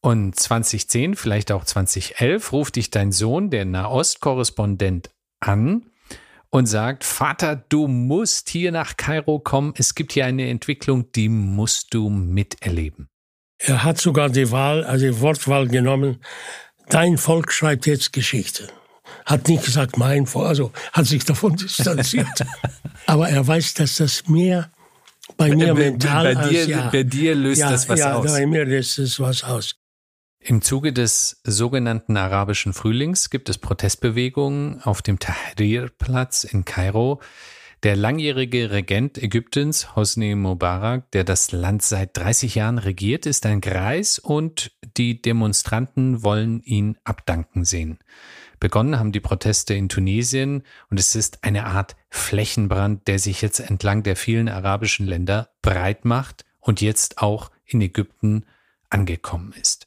Und 0.02 0.40
2010, 0.40 1.16
vielleicht 1.16 1.52
auch 1.52 1.66
2011, 1.66 2.52
ruft 2.52 2.76
dich 2.76 2.92
dein 2.92 3.12
Sohn, 3.12 3.50
der 3.50 3.66
Nahost-Korrespondent, 3.66 5.10
an 5.40 5.90
und 6.50 6.66
sagt, 6.66 7.04
Vater, 7.04 7.56
du 7.56 7.88
musst 7.88 8.50
hier 8.50 8.72
nach 8.72 8.98
Kairo 8.98 9.40
kommen. 9.40 9.74
Es 9.78 9.96
gibt 9.96 10.14
hier 10.14 10.26
eine 10.26 10.50
Entwicklung, 10.50 11.12
die 11.12 11.30
musst 11.30 11.94
du 11.94 12.10
miterleben. 12.10 13.10
Er 13.60 13.84
hat 13.84 14.00
sogar 14.00 14.30
die 14.30 14.52
Wahl, 14.52 14.84
also 14.84 15.06
die 15.06 15.20
Wortwahl 15.20 15.68
genommen. 15.68 16.22
Dein 16.90 17.18
Volk 17.18 17.52
schreibt 17.52 17.86
jetzt 17.86 18.14
Geschichte. 18.14 18.68
Hat 19.26 19.48
nicht 19.48 19.66
gesagt 19.66 19.98
mein 19.98 20.26
Volk, 20.26 20.48
also 20.48 20.72
hat 20.94 21.06
sich 21.06 21.26
davon 21.26 21.56
distanziert. 21.58 22.46
Aber 23.06 23.30
er 23.30 23.46
weiß, 23.46 23.74
dass 23.76 23.96
das 23.96 24.28
mehr 24.28 24.72
bei 25.36 25.54
mir 25.54 25.74
mental 25.74 26.36
bei 26.36 26.50
dir, 26.50 26.60
als, 26.60 26.70
ja, 26.70 26.90
bei 26.90 27.04
dir 27.04 27.36
löst 27.36 27.60
ja, 27.60 27.72
das 27.72 27.90
was 27.90 28.00
ja, 28.00 28.14
aus. 28.14 28.32
Bei 28.32 28.46
mir 28.46 28.66
löst 28.66 29.00
es 29.00 29.20
was 29.20 29.44
aus. 29.44 29.76
Im 30.40 30.62
Zuge 30.62 30.94
des 30.94 31.42
sogenannten 31.44 32.16
arabischen 32.16 32.72
Frühlings 32.74 33.30
gibt 33.30 33.50
es 33.50 33.58
Protestbewegungen 33.58 34.82
auf 34.82 35.02
dem 35.02 35.20
Tahrir-Platz 35.20 36.44
in 36.46 36.64
Kairo. 36.64 37.20
Der 37.84 37.96
langjährige 37.96 38.72
Regent 38.72 39.18
Ägyptens, 39.18 39.96
Hosni 39.96 40.36
Mubarak, 40.36 41.12
der 41.12 41.24
das 41.24 41.52
Land 41.52 41.84
seit 41.84 42.18
30 42.18 42.56
Jahren 42.56 42.78
regiert, 42.78 43.26
ist 43.26 43.46
ein 43.46 43.62
Greis 43.62 44.20
und 44.20 44.72
die 44.96 45.22
Demonstranten 45.22 46.24
wollen 46.24 46.62
ihn 46.64 46.98
abdanken 47.04 47.66
sehen. 47.66 48.00
Begonnen 48.60 48.98
haben 48.98 49.12
die 49.12 49.20
Proteste 49.20 49.74
in 49.74 49.90
Tunesien 49.90 50.64
und 50.90 51.00
es 51.00 51.16
ist 51.16 51.44
eine 51.44 51.66
Art 51.66 51.96
Flächenbrand, 52.10 53.08
der 53.08 53.20
sich 53.20 53.42
jetzt 53.42 53.60
entlang 53.60 54.02
der 54.02 54.16
vielen 54.16 54.50
arabischen 54.50 55.06
Länder 55.06 55.50
breit 55.62 56.06
macht 56.06 56.46
und 56.60 56.82
jetzt 56.82 57.20
auch 57.20 57.52
in 57.66 57.82
Ägypten 57.82 58.46
angekommen 58.90 59.54
ist. 59.60 59.87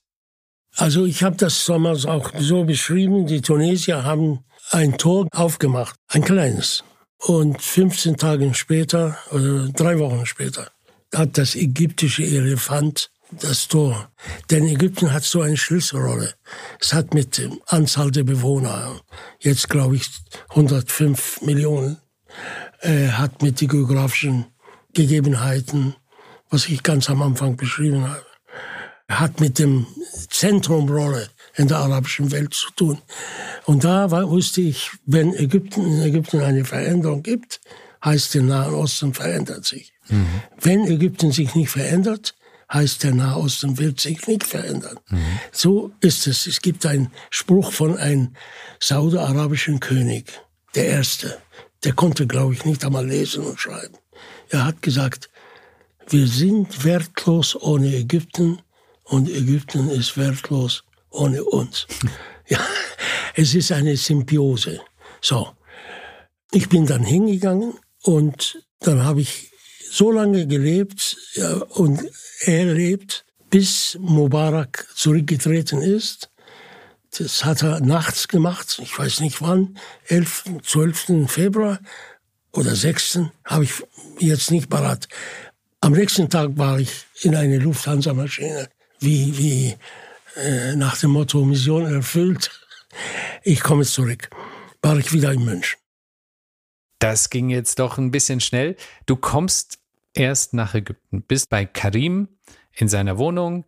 Also 0.76 1.04
ich 1.04 1.22
habe 1.22 1.36
das 1.36 1.64
damals 1.66 2.06
auch 2.06 2.32
so 2.38 2.64
beschrieben, 2.64 3.26
die 3.26 3.40
Tunesier 3.40 4.04
haben 4.04 4.44
ein 4.70 4.96
Tor 4.98 5.26
aufgemacht, 5.32 5.96
ein 6.08 6.22
kleines. 6.22 6.84
Und 7.18 7.60
15 7.60 8.16
Tage 8.16 8.54
später, 8.54 9.18
oder 9.30 9.68
drei 9.68 9.98
Wochen 9.98 10.24
später, 10.24 10.70
hat 11.14 11.36
das 11.36 11.54
ägyptische 11.54 12.22
Elefant 12.22 13.10
das 13.32 13.68
Tor. 13.68 14.10
Denn 14.50 14.66
Ägypten 14.66 15.12
hat 15.12 15.22
so 15.22 15.42
eine 15.42 15.56
Schlüsselrolle. 15.56 16.34
Es 16.80 16.92
hat 16.92 17.14
mit 17.14 17.38
der 17.38 17.50
Anzahl 17.66 18.10
der 18.10 18.24
Bewohner, 18.24 19.00
jetzt 19.38 19.68
glaube 19.68 19.96
ich 19.96 20.08
105 20.50 21.42
Millionen, 21.42 21.98
äh, 22.80 23.08
hat 23.08 23.42
mit 23.42 23.60
den 23.60 23.68
geografischen 23.68 24.46
Gegebenheiten, 24.94 25.94
was 26.48 26.66
ich 26.66 26.82
ganz 26.82 27.08
am 27.10 27.22
Anfang 27.22 27.56
beschrieben 27.56 28.08
habe, 28.08 28.24
hat 29.10 29.40
mit 29.40 29.58
dem 29.58 29.86
Zentrumrolle 30.30 31.28
in 31.56 31.68
der 31.68 31.78
arabischen 31.78 32.30
Welt 32.30 32.54
zu 32.54 32.70
tun. 32.76 32.98
Und 33.64 33.84
da 33.84 34.10
war, 34.10 34.30
wusste 34.30 34.60
ich, 34.60 34.90
wenn 35.04 35.34
Ägypten, 35.34 35.84
in 35.84 36.02
Ägypten 36.02 36.40
eine 36.40 36.64
Veränderung 36.64 37.22
gibt, 37.22 37.60
heißt 38.04 38.34
der 38.34 38.42
Nahe 38.42 38.74
Osten 38.74 39.12
verändert 39.12 39.64
sich. 39.66 39.92
Mhm. 40.08 40.42
Wenn 40.60 40.86
Ägypten 40.86 41.32
sich 41.32 41.54
nicht 41.54 41.70
verändert, 41.70 42.34
heißt 42.72 43.02
der 43.02 43.12
Nahe 43.12 43.36
Osten 43.36 43.78
wird 43.78 44.00
sich 44.00 44.26
nicht 44.28 44.44
verändern. 44.44 44.98
Mhm. 45.08 45.18
So 45.52 45.90
ist 46.00 46.26
es. 46.26 46.46
Es 46.46 46.62
gibt 46.62 46.86
einen 46.86 47.10
Spruch 47.30 47.72
von 47.72 47.96
einem 47.96 48.34
saudi-arabischen 48.78 49.80
König, 49.80 50.32
der 50.74 50.86
erste. 50.86 51.36
Der 51.82 51.94
konnte, 51.94 52.26
glaube 52.26 52.54
ich, 52.54 52.64
nicht 52.64 52.84
einmal 52.84 53.06
lesen 53.06 53.44
und 53.44 53.58
schreiben. 53.58 53.96
Er 54.50 54.64
hat 54.64 54.82
gesagt, 54.82 55.30
wir 56.08 56.26
sind 56.26 56.84
wertlos 56.84 57.60
ohne 57.60 57.94
Ägypten 57.94 58.60
und 59.10 59.28
Ägypten 59.28 59.90
ist 59.90 60.16
wertlos 60.16 60.84
ohne 61.10 61.44
uns. 61.44 61.86
Ja, 62.48 62.58
es 63.36 63.54
ist 63.54 63.70
eine 63.70 63.96
Symbiose. 63.96 64.80
So. 65.20 65.52
Ich 66.50 66.68
bin 66.68 66.84
dann 66.84 67.04
hingegangen 67.04 67.74
und 68.02 68.66
dann 68.80 69.04
habe 69.04 69.20
ich 69.20 69.52
so 69.88 70.10
lange 70.10 70.48
gelebt 70.48 71.16
ja, 71.34 71.58
und 71.58 72.02
er 72.40 72.74
lebt, 72.74 73.24
bis 73.48 73.96
Mubarak 74.00 74.88
zurückgetreten 74.96 75.80
ist. 75.80 76.28
Das 77.16 77.44
hat 77.44 77.62
er 77.62 77.78
nachts 77.78 78.26
gemacht, 78.26 78.80
ich 78.82 78.98
weiß 78.98 79.20
nicht 79.20 79.40
wann, 79.40 79.78
11., 80.08 80.46
12. 80.64 81.30
Februar 81.30 81.78
oder 82.50 82.74
6. 82.74 83.20
habe 83.44 83.62
ich 83.62 83.74
jetzt 84.18 84.50
nicht 84.50 84.68
parat. 84.68 85.06
Am 85.80 85.92
nächsten 85.92 86.28
Tag 86.28 86.58
war 86.58 86.80
ich 86.80 87.06
in 87.22 87.36
eine 87.36 87.58
Lufthansa-Maschine 87.58 88.68
wie, 89.00 89.36
wie 89.36 89.76
äh, 90.36 90.76
nach 90.76 90.98
dem 90.98 91.10
Motto 91.10 91.44
Mission 91.44 91.86
erfüllt. 91.92 92.50
Ich 93.42 93.62
komme 93.62 93.84
zurück. 93.84 94.30
War 94.82 94.98
ich 94.98 95.12
wieder 95.12 95.32
in 95.32 95.44
München. 95.44 95.78
Das 96.98 97.30
ging 97.30 97.48
jetzt 97.48 97.78
doch 97.78 97.98
ein 97.98 98.10
bisschen 98.10 98.40
schnell. 98.40 98.76
Du 99.06 99.16
kommst 99.16 99.78
erst 100.14 100.54
nach 100.54 100.74
Ägypten, 100.74 101.22
bist 101.22 101.48
bei 101.48 101.64
Karim 101.64 102.28
in 102.72 102.88
seiner 102.88 103.18
Wohnung, 103.18 103.64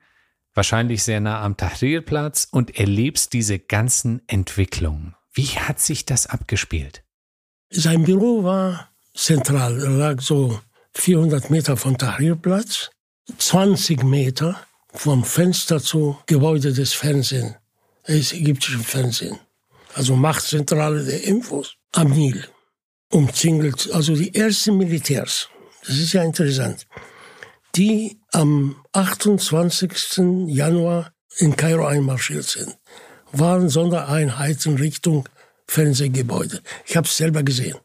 wahrscheinlich 0.55 1.03
sehr 1.03 1.21
nah 1.21 1.43
am 1.43 1.57
Tahrirplatz 1.57 2.47
und 2.51 2.79
erlebst 2.79 3.33
diese 3.33 3.59
ganzen 3.59 4.23
Entwicklungen. 4.27 5.15
Wie 5.33 5.47
hat 5.47 5.81
sich 5.81 6.05
das 6.05 6.27
abgespielt? 6.27 7.05
Sein 7.71 8.05
Büro 8.05 8.45
war 8.45 8.91
zentral, 9.15 9.81
er 9.83 9.91
lag 9.91 10.21
so 10.21 10.61
400 10.95 11.49
Meter 11.49 11.79
vom 11.79 11.97
Tahrirplatz, 11.97 12.91
20 13.39 14.03
Meter 14.05 14.61
vom 14.93 15.25
Fenster 15.25 15.81
zu 15.81 16.19
Gebäude 16.27 16.73
des 16.73 16.93
Fernsehens, 16.93 17.55
des 18.07 18.33
ägyptischen 18.33 18.85
Fernsehen. 18.85 19.39
Also 19.95 20.17
Machtzentrale 20.17 21.05
der 21.05 21.25
Infos 21.25 21.77
am 21.93 22.11
Nil. 22.11 22.47
Umzingelt, 23.11 23.91
also 23.93 24.15
die 24.15 24.35
ersten 24.35 24.79
Militärs. 24.79 25.49
Das 25.87 25.99
ist 25.99 26.13
ja 26.13 26.23
interessant. 26.23 26.87
Die 27.75 28.21
am 28.33 28.77
28. 28.93 30.47
Januar 30.47 31.13
in 31.39 31.57
Kairo 31.57 31.87
einmarschiert 31.87 32.45
sind, 32.45 32.77
waren 33.33 33.69
Sondereinheiten 33.69 34.77
Richtung 34.77 35.29
Fernsehgebäude. 35.67 36.63
Ich 36.87 36.97
habe 36.97 37.07
es 37.07 37.17
selber 37.17 37.43
gesehen, 37.43 37.79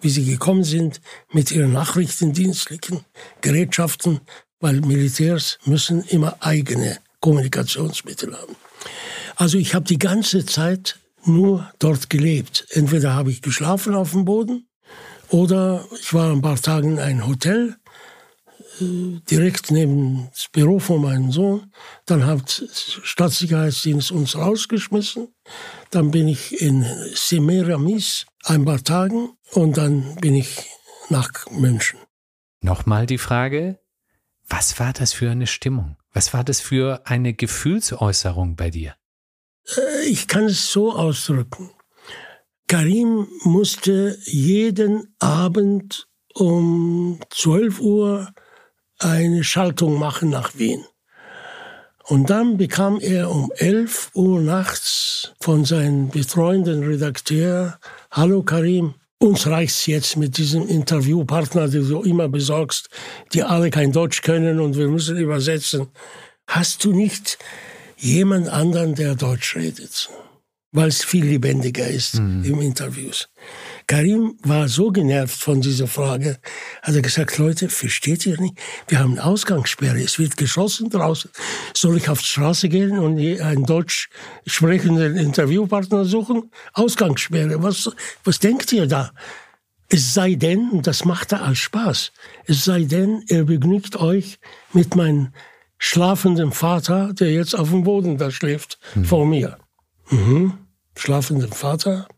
wie 0.00 0.10
sie 0.10 0.24
gekommen 0.24 0.64
sind 0.64 1.00
mit 1.32 1.50
ihren 1.50 1.72
nachrichtendienstlichen 1.72 3.04
Gerätschaften, 3.40 4.20
weil 4.64 4.80
Militärs 4.80 5.58
müssen 5.66 6.04
immer 6.04 6.38
eigene 6.40 6.96
Kommunikationsmittel 7.20 8.34
haben. 8.34 8.56
Also 9.36 9.58
ich 9.58 9.74
habe 9.74 9.84
die 9.84 9.98
ganze 9.98 10.46
Zeit 10.46 10.98
nur 11.26 11.70
dort 11.78 12.08
gelebt. 12.08 12.66
Entweder 12.70 13.12
habe 13.12 13.30
ich 13.30 13.42
geschlafen 13.42 13.94
auf 13.94 14.12
dem 14.12 14.24
Boden 14.24 14.66
oder 15.28 15.84
ich 16.00 16.14
war 16.14 16.32
ein 16.32 16.40
paar 16.40 16.58
Tage 16.58 16.86
in 16.86 16.98
einem 16.98 17.26
Hotel 17.26 17.76
äh, 18.80 19.20
direkt 19.30 19.70
neben 19.70 20.30
das 20.32 20.48
Büro 20.50 20.78
von 20.78 21.02
meinem 21.02 21.30
Sohn. 21.30 21.70
Dann 22.06 22.24
hat 22.24 22.64
Stadtsicherheitsdienst 23.02 24.12
uns 24.12 24.34
rausgeschmissen. 24.34 25.28
Dann 25.90 26.10
bin 26.10 26.26
ich 26.26 26.62
in 26.62 26.86
Semiramis 27.12 28.24
ein 28.44 28.64
paar 28.64 28.82
Tagen 28.82 29.36
und 29.52 29.76
dann 29.76 30.14
bin 30.22 30.34
ich 30.34 30.70
nach 31.10 31.50
München. 31.50 31.98
Nochmal 32.62 33.04
die 33.04 33.18
Frage, 33.18 33.78
was 34.48 34.78
war 34.78 34.92
das 34.92 35.12
für 35.12 35.30
eine 35.30 35.46
Stimmung? 35.46 35.96
Was 36.12 36.32
war 36.32 36.44
das 36.44 36.60
für 36.60 37.02
eine 37.06 37.34
Gefühlsäußerung 37.34 38.56
bei 38.56 38.70
dir? 38.70 38.94
Äh, 39.76 40.06
ich 40.06 40.28
kann 40.28 40.44
es 40.44 40.70
so 40.70 40.92
ausdrücken. 40.92 41.70
Karim 42.68 43.28
musste 43.42 44.18
jeden 44.24 45.14
Abend 45.18 46.08
um 46.34 47.20
12 47.30 47.80
Uhr 47.80 48.32
eine 48.98 49.44
Schaltung 49.44 49.98
machen 49.98 50.30
nach 50.30 50.56
Wien. 50.56 50.84
Und 52.06 52.28
dann 52.30 52.58
bekam 52.58 53.00
er 53.00 53.30
um 53.30 53.50
11 53.56 54.10
Uhr 54.14 54.40
nachts 54.40 55.32
von 55.40 55.64
seinem 55.64 56.10
betreuenden 56.10 56.82
Redakteur, 56.82 57.78
Hallo 58.10 58.42
Karim, 58.42 58.94
uns 59.24 59.46
reicht's 59.46 59.86
jetzt 59.86 60.16
mit 60.16 60.36
diesem 60.36 60.68
Interviewpartner, 60.68 61.68
den 61.68 61.88
du 61.88 62.02
immer 62.02 62.28
besorgst, 62.28 62.90
die 63.32 63.42
alle 63.42 63.70
kein 63.70 63.90
Deutsch 63.90 64.20
können 64.22 64.60
und 64.60 64.76
wir 64.76 64.88
müssen 64.88 65.16
übersetzen. 65.16 65.88
Hast 66.46 66.84
du 66.84 66.92
nicht 66.92 67.38
jemand 67.96 68.48
anderen, 68.48 68.94
der 68.94 69.14
Deutsch 69.14 69.56
redet? 69.56 70.10
Weil 70.72 70.88
es 70.88 71.04
viel 71.04 71.24
lebendiger 71.24 71.86
ist 71.86 72.20
mhm. 72.20 72.44
im 72.44 72.60
Interviews. 72.60 73.28
Karim 73.86 74.38
war 74.42 74.68
so 74.68 74.90
genervt 74.90 75.38
von 75.38 75.60
dieser 75.60 75.86
Frage, 75.86 76.38
hat 76.82 76.94
er 76.94 77.02
gesagt, 77.02 77.38
Leute, 77.38 77.68
versteht 77.68 78.24
ihr 78.26 78.40
nicht? 78.40 78.58
Wir 78.88 79.00
haben 79.00 79.12
eine 79.12 79.24
Ausgangssperre, 79.24 80.00
es 80.00 80.18
wird 80.18 80.36
geschossen 80.36 80.88
draußen. 80.90 81.30
Soll 81.74 81.98
ich 81.98 82.08
auf 82.08 82.20
die 82.20 82.26
Straße 82.26 82.68
gehen 82.68 82.98
und 82.98 83.18
einen 83.18 83.66
deutsch 83.66 84.08
sprechenden 84.46 85.16
Interviewpartner 85.16 86.04
suchen? 86.04 86.50
Ausgangssperre, 86.72 87.62
was, 87.62 87.90
was 88.24 88.38
denkt 88.38 88.72
ihr 88.72 88.86
da? 88.86 89.12
Es 89.88 90.14
sei 90.14 90.34
denn, 90.34 90.70
und 90.70 90.86
das 90.86 91.04
macht 91.04 91.32
er 91.32 91.42
als 91.42 91.58
Spaß, 91.58 92.12
es 92.46 92.64
sei 92.64 92.84
denn, 92.84 93.22
er 93.28 93.44
begnügt 93.44 93.96
euch 93.96 94.38
mit 94.72 94.96
meinem 94.96 95.32
schlafenden 95.78 96.52
Vater, 96.52 97.12
der 97.12 97.32
jetzt 97.32 97.54
auf 97.54 97.70
dem 97.70 97.84
Boden 97.84 98.16
da 98.16 98.30
schläft, 98.30 98.78
mhm. 98.94 99.04
vor 99.04 99.26
mir. 99.26 99.58
Mhm. 100.10 100.54
Schlafenden 100.96 101.52
Vater. 101.52 102.08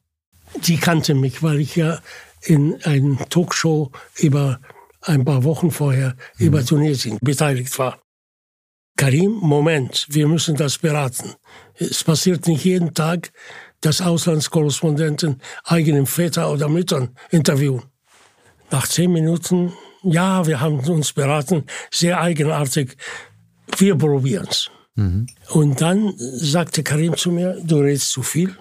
Die 0.55 0.77
kannte 0.77 1.15
mich, 1.15 1.43
weil 1.43 1.61
ich 1.61 1.77
ja 1.77 2.01
in 2.43 2.83
einer 2.85 3.19
Talkshow 3.29 3.91
über 4.19 4.61
ein 5.03 5.25
paar 5.25 5.45
Wochen 5.45 5.71
vorher 5.71 6.17
mhm. 6.39 6.47
über 6.47 6.65
Tunesien 6.65 7.19
beteiligt 7.21 7.79
war. 7.79 8.01
Karim, 8.97 9.33
Moment, 9.33 10.07
wir 10.09 10.27
müssen 10.27 10.57
das 10.57 10.79
beraten. 10.79 11.35
Es 11.75 12.03
passiert 12.03 12.47
nicht 12.47 12.65
jeden 12.65 12.95
Tag, 12.95 13.31
dass 13.83 14.01
Auslandskorrespondenten 14.01 15.43
eigenen 15.65 16.07
Väter 16.07 16.51
oder 16.51 16.69
Müttern 16.69 17.15
interviewen. 17.31 17.83
Nach 18.71 18.89
zehn 18.89 19.13
Minuten, 19.13 19.73
ja, 20.03 20.47
wir 20.47 20.61
haben 20.61 20.81
uns 20.81 21.13
beraten, 21.13 21.65
sehr 21.91 22.21
eigenartig, 22.21 22.97
wir 23.77 23.97
probieren's. 23.97 24.71
Mhm. 24.95 25.27
Und 25.51 25.81
dann 25.83 26.15
sagte 26.17 26.83
Karim 26.83 27.17
zu 27.17 27.31
mir, 27.31 27.61
du 27.63 27.81
redest 27.81 28.11
zu 28.11 28.23
viel. 28.23 28.57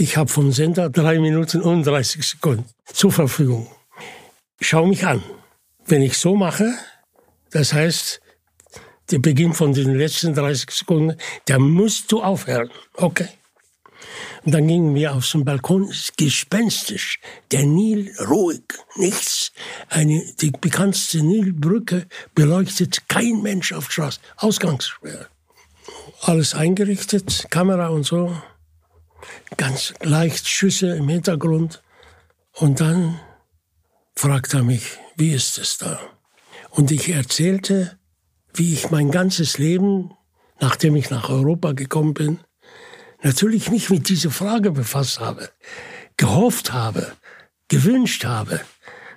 Ich 0.00 0.16
habe 0.16 0.30
vom 0.30 0.50
Sender 0.50 0.88
drei 0.88 1.18
Minuten 1.18 1.60
und 1.60 1.84
30 1.84 2.26
Sekunden 2.26 2.64
zur 2.90 3.12
Verfügung. 3.12 3.70
Schau 4.58 4.86
mich 4.86 5.04
an. 5.04 5.22
Wenn 5.84 6.00
ich 6.00 6.16
so 6.16 6.34
mache, 6.34 6.72
das 7.50 7.74
heißt, 7.74 8.22
der 9.10 9.18
Beginn 9.18 9.52
von 9.52 9.74
den 9.74 9.94
letzten 9.94 10.32
30 10.32 10.70
Sekunden, 10.70 11.18
da 11.44 11.58
musst 11.58 12.10
du 12.12 12.22
aufhören. 12.22 12.70
Okay. 12.94 13.28
Und 14.46 14.52
dann 14.52 14.68
gingen 14.68 14.94
wir 14.94 15.14
auf 15.14 15.30
den 15.32 15.44
Balkon, 15.44 15.92
gespenstisch, 16.16 17.20
der 17.52 17.66
Nil 17.66 18.10
ruhig, 18.26 18.62
nichts. 18.96 19.52
Eine, 19.90 20.24
die 20.40 20.50
bekannteste 20.50 21.22
Nilbrücke 21.22 22.06
beleuchtet 22.34 23.06
kein 23.06 23.42
Mensch 23.42 23.74
auf 23.74 23.88
der 23.88 23.92
Straße, 23.92 24.20
Ausgangssperre. 24.38 25.26
Alles 26.22 26.54
eingerichtet, 26.54 27.48
Kamera 27.50 27.88
und 27.88 28.04
so, 28.04 28.34
ganz 29.56 29.94
leicht 30.00 30.48
Schüsse 30.48 30.96
im 30.96 31.08
Hintergrund. 31.08 31.82
Und 32.52 32.80
dann 32.80 33.20
fragte 34.14 34.58
er 34.58 34.62
mich, 34.64 34.98
wie 35.16 35.32
ist 35.32 35.58
es 35.58 35.78
da? 35.78 35.98
Und 36.70 36.90
ich 36.90 37.08
erzählte, 37.08 37.98
wie 38.54 38.72
ich 38.72 38.90
mein 38.90 39.10
ganzes 39.10 39.58
Leben, 39.58 40.12
nachdem 40.60 40.96
ich 40.96 41.10
nach 41.10 41.28
Europa 41.28 41.72
gekommen 41.72 42.14
bin, 42.14 42.40
natürlich 43.22 43.70
mich 43.70 43.90
mit 43.90 44.08
dieser 44.08 44.30
Frage 44.30 44.72
befasst 44.72 45.20
habe, 45.20 45.50
gehofft 46.16 46.72
habe, 46.72 47.12
gewünscht 47.68 48.24
habe, 48.24 48.60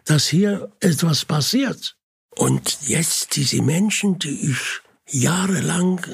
dass 0.06 0.28
hier 0.28 0.72
etwas 0.80 1.26
passiert. 1.26 1.98
Und 2.36 2.88
jetzt 2.88 3.36
diese 3.36 3.62
Menschen, 3.62 4.20
die 4.20 4.52
ich 4.52 4.82
jahrelang 5.08 6.06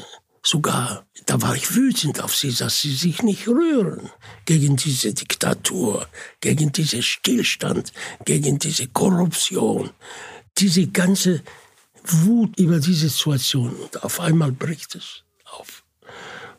sogar, 0.44 1.06
da 1.26 1.42
war 1.42 1.56
ich 1.56 1.76
wütend 1.76 2.22
auf 2.22 2.36
sie, 2.36 2.54
dass 2.54 2.82
sie 2.82 2.94
sich 2.94 3.22
nicht 3.24 3.48
rühren 3.48 4.10
gegen 4.46 4.76
diese 4.76 5.14
Diktatur, 5.14 6.08
gegen 6.42 6.72
diesen 6.72 7.04
Stillstand, 7.04 7.92
gegen 8.26 8.60
diese 8.60 8.88
Korruption, 8.88 9.92
diese 10.58 10.88
ganze 10.88 11.44
Wut 12.04 12.58
über 12.58 12.80
diese 12.80 13.10
Situation. 13.10 13.76
Und 13.76 14.04
auf 14.04 14.20
einmal 14.20 14.52
bricht 14.52 14.96
es 14.96 15.24
auf. 15.46 15.84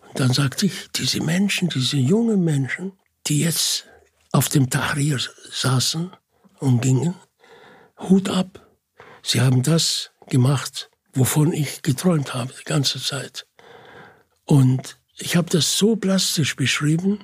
Und 0.08 0.20
dann 0.20 0.32
sagte 0.32 0.66
ich, 0.66 0.88
diese 0.94 1.22
Menschen, 1.22 1.68
diese 1.68 1.96
jungen 1.96 2.44
Menschen, 2.44 2.92
die 3.26 3.40
jetzt 3.40 3.86
auf 4.32 4.48
dem 4.48 4.70
Tahrir 4.70 5.18
saßen 5.50 6.10
und 6.58 6.80
gingen, 6.80 7.14
Hut 7.98 8.28
ab. 8.28 8.66
Sie 9.22 9.40
haben 9.40 9.62
das 9.62 10.10
gemacht, 10.28 10.90
wovon 11.12 11.52
ich 11.52 11.82
geträumt 11.82 12.34
habe 12.34 12.52
die 12.58 12.64
ganze 12.64 13.02
Zeit. 13.02 13.46
Und 14.50 14.98
ich 15.16 15.36
habe 15.36 15.48
das 15.48 15.78
so 15.78 15.94
plastisch 15.94 16.56
beschrieben 16.56 17.20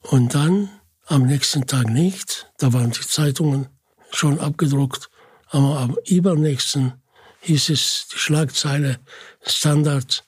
und 0.00 0.34
dann 0.34 0.70
am 1.04 1.26
nächsten 1.26 1.66
Tag 1.66 1.90
nicht, 1.90 2.50
da 2.56 2.72
waren 2.72 2.90
die 2.90 3.06
Zeitungen 3.06 3.68
schon 4.12 4.40
abgedruckt, 4.40 5.10
aber 5.50 5.78
am 5.78 5.98
übernächsten 6.06 6.94
hieß 7.42 7.68
es 7.68 8.08
die 8.10 8.16
Schlagzeile 8.16 8.98
Standard 9.42 10.24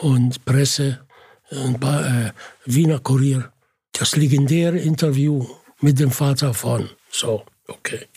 und 0.00 0.44
Presse 0.44 1.06
und 1.50 1.80
äh, 1.84 2.32
Wiener 2.64 2.98
Kurier. 2.98 3.52
Das 3.92 4.16
legendäre 4.16 4.78
Interview 4.78 5.46
mit 5.80 6.00
dem 6.00 6.10
Vater 6.10 6.52
von. 6.52 6.90
So, 7.12 7.44
okay. 7.68 8.08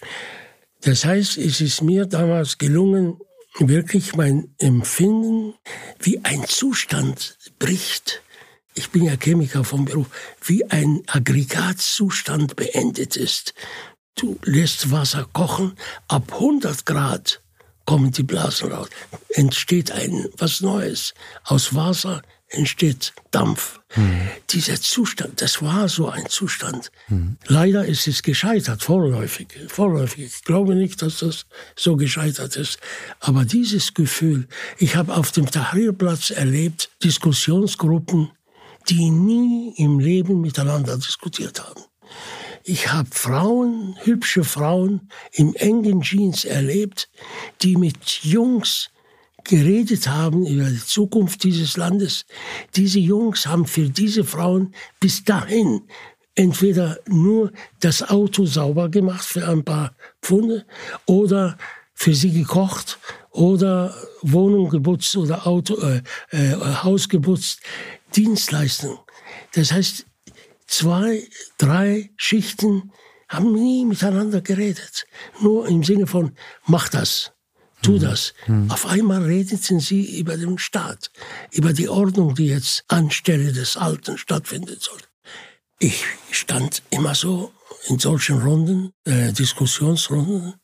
Das 0.81 1.05
heißt, 1.05 1.37
es 1.37 1.61
ist 1.61 1.83
mir 1.83 2.07
damals 2.07 2.57
gelungen, 2.57 3.19
wirklich 3.67 4.15
mein 4.15 4.53
Empfinden, 4.57 5.53
wie 5.99 6.23
ein 6.23 6.45
Zustand 6.45 7.37
bricht. 7.59 8.21
Ich 8.75 8.91
bin 8.91 9.03
ja 9.03 9.17
Chemiker 9.17 9.63
vom 9.65 9.85
Beruf, 9.85 10.07
wie 10.41 10.65
ein 10.65 11.03
Aggregatzustand 11.07 12.55
beendet 12.55 13.17
ist. 13.17 13.53
Du 14.15 14.37
lässt 14.43 14.91
Wasser 14.91 15.27
kochen, 15.33 15.73
ab 16.07 16.31
100 16.33 16.85
Grad 16.85 17.41
kommen 17.85 18.11
die 18.11 18.23
Blasen 18.23 18.71
raus. 18.71 18.89
Entsteht 19.29 19.91
ein 19.91 20.29
was 20.37 20.61
Neues. 20.61 21.13
Aus 21.43 21.73
Wasser 21.73 22.21
entsteht 22.49 23.13
Dampf. 23.31 23.79
Mhm. 23.95 24.29
Dieser 24.49 24.81
Zustand, 24.81 25.41
das 25.41 25.61
war 25.61 25.87
so 25.87 26.09
ein 26.09 26.27
Zustand. 26.29 26.91
Mhm. 27.07 27.37
Leider 27.47 27.85
ist 27.85 28.07
es 28.07 28.23
gescheitert, 28.23 28.83
vorläufig. 28.83 29.47
Vorläufig. 29.67 30.25
Ich 30.25 30.43
glaube 30.43 30.75
nicht, 30.75 31.01
dass 31.01 31.19
das 31.19 31.45
so 31.75 31.95
gescheitert 31.95 32.55
ist. 32.55 32.79
Aber 33.19 33.45
dieses 33.45 33.93
Gefühl, 33.93 34.47
ich 34.77 34.95
habe 34.95 35.15
auf 35.15 35.31
dem 35.31 35.49
Tahrirplatz 35.49 36.31
erlebt, 36.31 36.89
Diskussionsgruppen, 37.03 38.31
die 38.89 39.09
nie 39.09 39.73
im 39.77 39.99
Leben 39.99 40.41
miteinander 40.41 40.97
diskutiert 40.97 41.63
haben. 41.63 41.83
Ich 42.63 42.91
habe 42.91 43.09
Frauen, 43.11 43.95
hübsche 44.03 44.43
Frauen 44.43 45.09
im 45.31 45.55
engen 45.55 46.01
Jeans 46.01 46.45
erlebt, 46.45 47.09
die 47.61 47.77
mit 47.77 48.23
Jungs 48.23 48.89
geredet 49.43 50.07
haben 50.07 50.45
über 50.45 50.65
die 50.65 50.85
Zukunft 50.85 51.43
dieses 51.43 51.77
Landes. 51.77 52.25
Diese 52.75 52.99
Jungs 52.99 53.47
haben 53.47 53.65
für 53.65 53.89
diese 53.89 54.23
Frauen 54.23 54.73
bis 54.99 55.23
dahin 55.23 55.81
entweder 56.35 56.99
nur 57.07 57.51
das 57.81 58.01
Auto 58.01 58.45
sauber 58.45 58.89
gemacht 58.89 59.25
für 59.25 59.47
ein 59.47 59.63
paar 59.63 59.93
Pfunde 60.21 60.65
oder 61.05 61.57
für 61.93 62.15
sie 62.15 62.31
gekocht 62.31 62.97
oder 63.31 63.93
Wohnung 64.21 64.69
geputzt 64.69 65.17
oder 65.17 65.45
Auto, 65.45 65.75
äh, 65.81 66.01
äh, 66.31 66.55
Haus 66.83 67.09
geputzt, 67.09 67.59
Dienstleistung. 68.15 68.99
Das 69.53 69.71
heißt, 69.73 70.05
zwei, 70.65 71.27
drei 71.57 72.11
Schichten 72.15 72.91
haben 73.27 73.53
nie 73.53 73.85
miteinander 73.85 74.41
geredet. 74.41 75.05
Nur 75.41 75.67
im 75.67 75.83
Sinne 75.83 76.07
von, 76.07 76.31
mach 76.65 76.89
das, 76.89 77.33
tu 77.81 77.97
das. 77.97 78.33
Mhm. 78.47 78.69
Auf 78.71 78.85
einmal 78.85 79.23
redeten 79.23 79.79
sie 79.79 80.19
über 80.19 80.37
den 80.37 80.57
Staat, 80.57 81.11
über 81.51 81.73
die 81.73 81.89
Ordnung, 81.89 82.35
die 82.35 82.47
jetzt 82.47 82.83
anstelle 82.87 83.53
des 83.53 83.77
Alten 83.77 84.17
stattfinden 84.17 84.77
soll. 84.79 84.99
Ich 85.79 86.03
stand 86.31 86.81
immer 86.89 87.15
so 87.15 87.53
in 87.87 87.99
solchen 87.99 88.41
Runden, 88.41 88.91
äh, 89.05 89.31
Diskussionsrunden, 89.31 90.55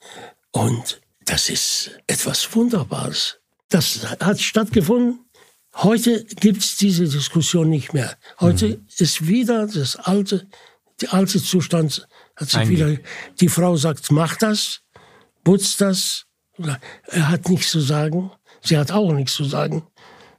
und 0.51 1.01
das 1.25 1.49
ist 1.49 1.91
etwas 2.07 2.53
Wunderbares. 2.55 3.37
Das 3.69 4.05
hat 4.19 4.39
stattgefunden 4.39 5.25
Heute 5.77 6.23
gibt 6.23 6.63
es 6.63 6.77
diese 6.77 7.05
Diskussion 7.05 7.69
nicht 7.69 7.93
mehr. 7.93 8.17
Heute 8.39 8.69
mhm. 8.69 8.87
ist 8.97 9.27
wieder 9.27 9.67
das 9.67 9.97
alte, 9.97 10.47
der 11.01 11.13
alte 11.13 11.41
Zustand 11.43 12.07
hat 12.37 12.49
sich 12.49 12.59
Einge 12.59 12.69
wieder. 12.69 12.97
Die 13.41 13.49
Frau 13.49 13.75
sagt, 13.75 14.09
mach 14.11 14.37
das, 14.37 14.81
putz 15.43 15.75
das. 15.75 16.24
Er 16.57 17.29
hat 17.29 17.49
nichts 17.49 17.71
zu 17.71 17.79
sagen. 17.79 18.31
Sie 18.61 18.77
hat 18.77 18.91
auch 18.91 19.11
nichts 19.13 19.33
zu 19.33 19.43
sagen. 19.43 19.83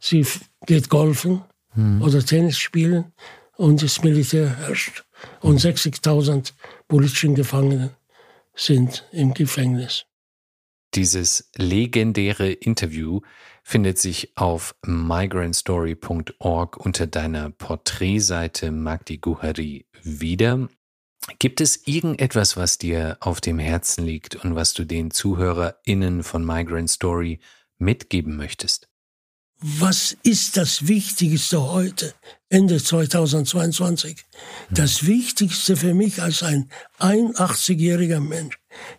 Sie 0.01 0.27
geht 0.67 0.89
golfen 0.89 1.43
mhm. 1.75 2.03
oder 2.03 2.25
Tennis 2.25 2.59
spielen 2.59 3.13
und 3.57 3.83
das 3.83 4.03
Militär 4.03 4.57
herrscht. 4.59 5.05
Und 5.41 5.61
60.000 5.61 6.53
politischen 6.89 7.35
Gefangene 7.35 7.97
sind 8.55 9.05
im 9.13 9.35
Gefängnis. 9.35 10.05
Dieses 10.95 11.51
legendäre 11.57 12.51
Interview 12.51 13.21
findet 13.63 13.99
sich 13.99 14.37
auf 14.37 14.75
migrantstory.org 14.87 16.77
unter 16.77 17.07
deiner 17.07 17.51
Porträtseite 17.51 18.71
Magdi 18.71 19.19
Guhari 19.19 19.87
wieder. 20.03 20.69
Gibt 21.39 21.61
es 21.61 21.87
irgendetwas, 21.87 22.57
was 22.57 22.79
dir 22.79 23.17
auf 23.21 23.41
dem 23.41 23.59
Herzen 23.59 24.05
liegt 24.05 24.37
und 24.37 24.55
was 24.55 24.75
du 24.75 24.85
den 24.85 25.11
ZuhörerInnen 25.11 26.23
von 26.23 26.45
Migrant 26.45 26.91
Story 26.91 27.41
mitgeben 27.79 28.37
möchtest? 28.37 28.89
Was 29.59 30.17
ist 30.23 30.59
das 30.59 30.87
Wichtigste 30.87 31.63
heute, 31.63 32.15
Ende 32.51 32.83
2022? 32.83 34.23
Das 34.71 35.07
Wichtigste 35.07 35.77
für 35.77 35.95
mich 35.95 36.21
als 36.21 36.43
ein 36.43 36.71
81-jähriger 36.99 38.21
Mensch, 38.21 38.59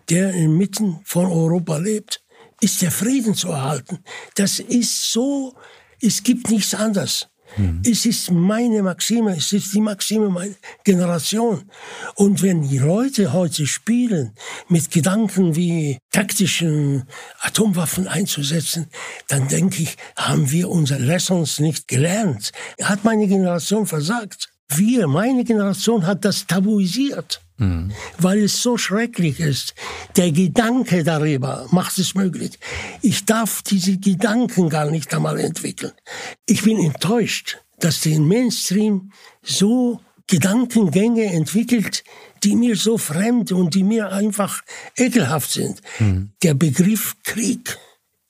der 0.09 0.33
inmitten 0.33 0.99
von 1.05 1.27
Europa 1.27 1.77
lebt, 1.77 2.23
ist 2.59 2.81
der 2.81 2.91
Frieden 2.91 3.35
zu 3.35 3.49
erhalten. 3.49 3.99
Das 4.33 4.59
ist 4.59 5.11
so, 5.11 5.55
es 6.01 6.23
gibt 6.23 6.49
nichts 6.49 6.73
anderes. 6.73 7.27
Mhm. 7.55 7.81
Es 7.85 8.05
ist 8.05 8.31
meine 8.31 8.83
Maxime, 8.83 9.35
es 9.37 9.53
ist 9.53 9.73
die 9.73 9.81
Maxime 9.81 10.29
meiner 10.29 10.55
Generation. 10.83 11.63
Und 12.15 12.41
wenn 12.41 12.67
die 12.67 12.77
Leute 12.77 13.33
heute 13.33 13.65
spielen 13.65 14.33
mit 14.67 14.91
Gedanken 14.91 15.55
wie 15.55 15.97
taktischen 16.11 17.05
Atomwaffen 17.41 18.07
einzusetzen, 18.07 18.87
dann 19.27 19.47
denke 19.47 19.83
ich, 19.83 19.95
haben 20.17 20.51
wir 20.51 20.69
unsere 20.69 21.01
Lessons 21.01 21.59
nicht 21.59 21.87
gelernt. 21.87 22.51
Hat 22.81 23.03
meine 23.03 23.27
Generation 23.27 23.85
versagt. 23.85 24.49
Wir, 24.69 25.07
meine 25.07 25.43
Generation 25.43 26.05
hat 26.05 26.25
das 26.25 26.45
tabuisiert. 26.45 27.41
Mhm. 27.57 27.91
Weil 28.19 28.43
es 28.43 28.61
so 28.61 28.77
schrecklich 28.77 29.39
ist. 29.39 29.73
Der 30.15 30.31
Gedanke 30.31 31.03
darüber 31.03 31.67
macht 31.71 31.97
es 31.97 32.15
möglich. 32.15 32.59
Ich 33.01 33.25
darf 33.25 33.63
diese 33.63 33.97
Gedanken 33.97 34.69
gar 34.69 34.89
nicht 34.91 35.13
einmal 35.13 35.39
entwickeln. 35.39 35.93
Ich 36.45 36.63
bin 36.63 36.79
enttäuscht, 36.79 37.57
dass 37.79 38.01
der 38.01 38.19
Mainstream 38.19 39.11
so 39.41 39.99
Gedankengänge 40.27 41.25
entwickelt, 41.25 42.03
die 42.43 42.55
mir 42.55 42.75
so 42.75 42.97
fremd 42.97 43.51
und 43.51 43.73
die 43.73 43.83
mir 43.83 44.11
einfach 44.11 44.61
ekelhaft 44.97 45.51
sind. 45.51 45.81
Mhm. 45.99 46.31
Der 46.43 46.53
Begriff 46.53 47.15
Krieg 47.23 47.77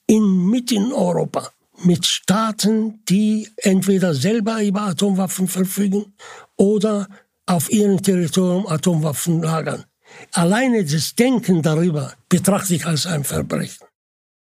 in 0.05 0.45
Mitteleuropa 0.49 1.51
mit 1.83 2.05
Staaten, 2.05 3.03
die 3.09 3.49
entweder 3.57 4.13
selber 4.13 4.63
über 4.63 4.81
Atomwaffen 4.81 5.47
verfügen 5.47 6.13
oder 6.55 7.07
auf 7.47 7.71
ihrem 7.71 8.01
Territorium 8.03 8.67
Atomwaffen 8.67 9.41
lagern. 9.41 9.85
Alleine 10.33 10.85
das 10.85 11.15
Denken 11.15 11.61
darüber 11.61 12.13
betrachte 12.29 12.75
ich 12.75 12.85
als 12.85 13.05
ein 13.07 13.23
Verbrechen. 13.23 13.87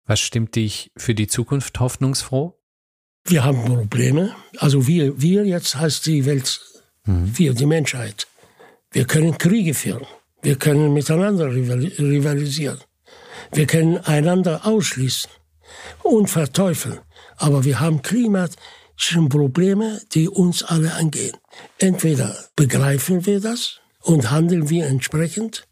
Was 0.06 0.20
stimmt 0.20 0.56
dich 0.56 0.91
für 0.97 1.14
die 1.14 1.28
Zukunft 1.28 1.80
hoffnungsfroh? 1.80 2.60
Wir 3.26 3.43
haben 3.45 3.64
Probleme. 3.64 4.36
Also 4.58 4.88
wir, 4.88 5.22
wir 5.22 5.45
jetzt 5.45 5.76
heißt 5.76 6.06
die 6.08 6.26
Welt, 6.26 6.60
mhm. 7.06 7.32
wir, 7.38 7.54
die 7.54 7.66
Menschheit. 7.66 8.28
Wir 8.91 9.06
können 9.06 9.38
Kriege 9.38 9.74
führen. 9.74 10.06
Wir 10.41 10.58
können 10.58 10.93
miteinander 10.93 11.54
rivalisieren. 11.54 12.80
Wir 13.54 13.66
können 13.66 13.97
einander 13.97 14.66
ausschließen 14.66 15.30
und 16.04 16.30
verteufeln. 16.30 16.99
Aber 17.38 17.64
wir 17.64 17.80
haben 17.80 18.01
klimatische 18.01 19.22
Probleme, 19.30 20.01
die 20.14 20.28
uns 20.28 20.64
alle 20.64 20.93
angehen. 20.93 21.36
Entweder 21.78 22.36
begreifen 22.56 23.26
wir 23.26 23.39
das 23.39 23.80
und 24.01 24.32
handeln 24.32 24.70
wir 24.70 24.86
entsprechend. 24.88 25.68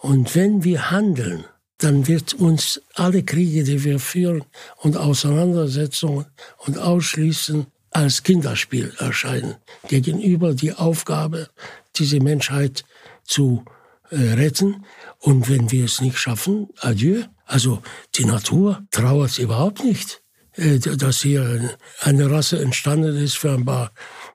Und 0.00 0.34
wenn 0.34 0.64
wir 0.64 0.90
handeln, 0.90 1.44
dann 1.78 2.06
wird 2.06 2.34
uns 2.34 2.80
alle 2.94 3.22
Kriege, 3.22 3.64
die 3.64 3.84
wir 3.84 3.98
führen 3.98 4.44
und 4.78 4.96
Auseinandersetzungen 4.96 6.26
und 6.58 6.78
Ausschließen 6.78 7.66
als 7.90 8.22
Kinderspiel 8.22 8.94
erscheinen. 8.98 9.56
Gegenüber 9.88 10.54
die 10.54 10.72
Aufgabe, 10.72 11.48
diese 11.96 12.20
Menschheit 12.20 12.84
zu 13.24 13.64
äh, 14.10 14.16
retten. 14.16 14.84
Und 15.18 15.48
wenn 15.48 15.70
wir 15.70 15.84
es 15.84 16.00
nicht 16.00 16.18
schaffen, 16.18 16.68
adieu. 16.80 17.22
Also 17.46 17.82
die 18.14 18.24
Natur 18.24 18.82
trauert 18.90 19.38
überhaupt 19.38 19.82
nicht, 19.84 20.22
äh, 20.54 20.78
dass 20.78 21.22
hier 21.22 21.76
eine 22.00 22.30
Rasse 22.30 22.60
entstanden 22.60 23.16
ist 23.16 23.36
für 23.36 23.52
ein 23.52 23.64
paar. 23.64 23.92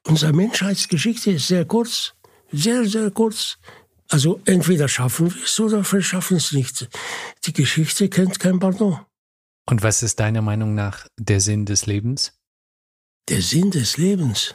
Unsere 0.08 0.34
Menschheitsgeschichte 0.34 1.32
ist 1.32 1.48
sehr 1.48 1.66
kurz, 1.66 2.14
sehr, 2.52 2.86
sehr 2.86 3.10
kurz. 3.12 3.58
Also 4.10 4.40
entweder 4.46 4.88
schaffen 4.88 5.34
wir 5.34 5.44
es 5.44 5.60
oder 5.60 5.84
wir 5.92 6.02
schaffen 6.02 6.38
es 6.38 6.52
nicht. 6.52 6.88
Die 7.46 7.54
Geschichte 7.54 8.08
kennt 8.08 8.40
kein 8.40 8.60
Pardon. 8.60 9.00
Und 9.68 9.82
was 9.82 10.04
ist 10.04 10.20
deiner 10.20 10.44
Meinung 10.44 10.76
nach 10.76 11.08
der 11.18 11.42
Sinn 11.42 11.66
des 11.66 11.88
Lebens? 11.88 12.34
Der 13.30 13.42
Sinn 13.42 13.72
des 13.72 13.98
Lebens? 13.98 14.54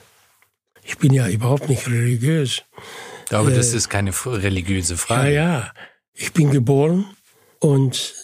Ich 0.84 0.98
bin 0.98 1.12
ja 1.12 1.28
überhaupt 1.28 1.68
nicht 1.68 1.88
religiös. 1.88 2.62
Aber 3.30 3.50
äh, 3.50 3.56
das 3.56 3.74
ist 3.74 3.88
keine 3.88 4.12
religiöse 4.24 4.96
Frage. 4.96 5.32
Ja, 5.32 5.58
ja. 5.58 5.72
Ich 6.14 6.32
bin 6.32 6.52
geboren 6.52 7.06
und 7.58 8.14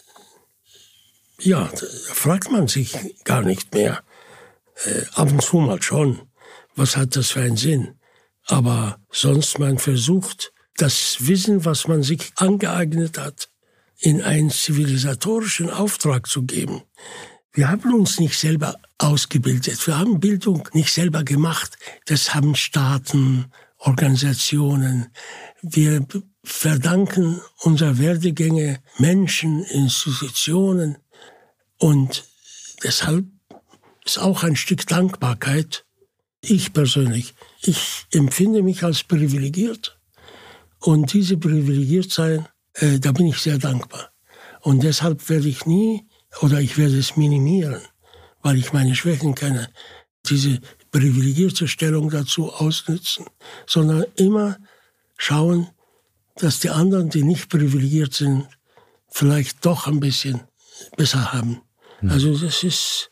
ja, 1.41 1.69
da 1.73 1.87
fragt 2.13 2.51
man 2.53 2.69
sich 2.69 2.97
gar 3.25 3.43
nicht 3.43 3.75
mehr. 3.75 4.03
Äh, 4.85 5.03
ab 5.15 5.31
und 5.33 5.43
zu 5.43 5.57
mal 5.59 5.83
schon. 5.83 6.21
Was 6.77 6.97
hat 6.97 7.17
das 7.17 7.31
für 7.31 7.41
einen 7.41 7.57
Sinn? 7.57 7.95
Aber 8.47 9.01
sonst 9.11 9.59
man 9.59 9.79
versucht, 9.79 10.53
das 10.77 11.27
Wissen, 11.27 11.65
was 11.65 11.89
man 11.89 12.03
sich 12.03 12.33
angeeignet 12.37 13.19
hat, 13.19 13.49
in 13.99 14.21
einen 14.23 14.51
zivilisatorischen 14.51 15.71
Auftrag 15.71 16.27
zu 16.27 16.43
geben. 16.43 16.83
Wir 17.53 17.69
haben 17.69 17.95
uns 17.95 18.21
nicht 18.21 18.39
selber 18.39 18.77
ausgebildet. 18.99 19.87
Wir 19.87 19.99
haben 19.99 20.21
Bildung 20.21 20.69
nicht 20.75 20.93
selber 20.93 21.25
gemacht. 21.25 21.79
Das 22.05 22.35
haben 22.35 22.55
Staaten, 22.55 23.47
Organisationen. 23.79 25.09
Wir 25.63 26.07
verdanken 26.45 27.41
unsere 27.61 27.99
Werdegänge 27.99 28.81
Menschen, 28.99 29.65
Institutionen. 29.65 30.99
Und 31.79 32.25
deshalb 32.85 33.25
ist 34.05 34.19
auch 34.19 34.43
ein 34.43 34.57
Stück 34.57 34.87
Dankbarkeit. 34.87 35.86
Ich 36.49 36.73
persönlich, 36.73 37.35
ich 37.63 38.07
empfinde 38.13 38.63
mich 38.63 38.85
als 38.85 39.03
privilegiert 39.03 39.99
und 40.79 41.13
diese 41.13 41.37
privilegiert 41.37 42.13
sein, 42.13 42.47
äh, 42.75 43.01
da 43.01 43.11
bin 43.11 43.27
ich 43.27 43.39
sehr 43.39 43.59
dankbar. 43.59 44.13
Und 44.61 44.85
deshalb 44.85 45.29
werde 45.29 45.49
ich 45.49 45.67
nie 45.67 46.07
oder 46.41 46.61
ich 46.61 46.79
werde 46.79 46.99
es 46.99 47.17
minimieren, 47.17 47.81
weil 48.43 48.57
ich 48.57 48.73
meine 48.73 48.95
Schwächen 48.95 49.35
kenne, 49.35 49.71
diese 50.29 50.61
privilegierte 50.93 51.67
Stellung 51.67 52.11
dazu 52.11 52.53
ausnützen, 52.53 53.27
sondern 53.67 54.05
immer 54.15 54.57
schauen, 55.17 55.69
dass 56.37 56.61
die 56.61 56.71
anderen, 56.71 57.11
die 57.11 57.25
nicht 57.25 57.49
privilegiert 57.49 58.15
sind, 58.15 58.47
vielleicht 59.09 59.67
doch 59.67 59.89
ein 59.89 59.99
bisschen 59.99 60.43
besser 60.97 61.33
haben. 61.33 61.61
Hm. 61.99 62.11
Also 62.11 62.39
das 62.39 62.63
ist, 62.63 63.11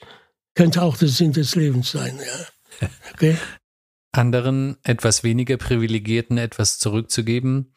könnte 0.54 0.82
auch 0.82 0.96
der 0.96 1.08
Sinn 1.08 1.32
des 1.32 1.56
Lebens 1.56 1.90
sein. 1.90 2.16
Ja. 2.16 2.46
Okay? 3.14 3.36
anderen, 4.16 4.76
etwas 4.82 5.24
weniger 5.24 5.56
privilegierten 5.56 6.38
etwas 6.38 6.78
zurückzugeben, 6.78 7.74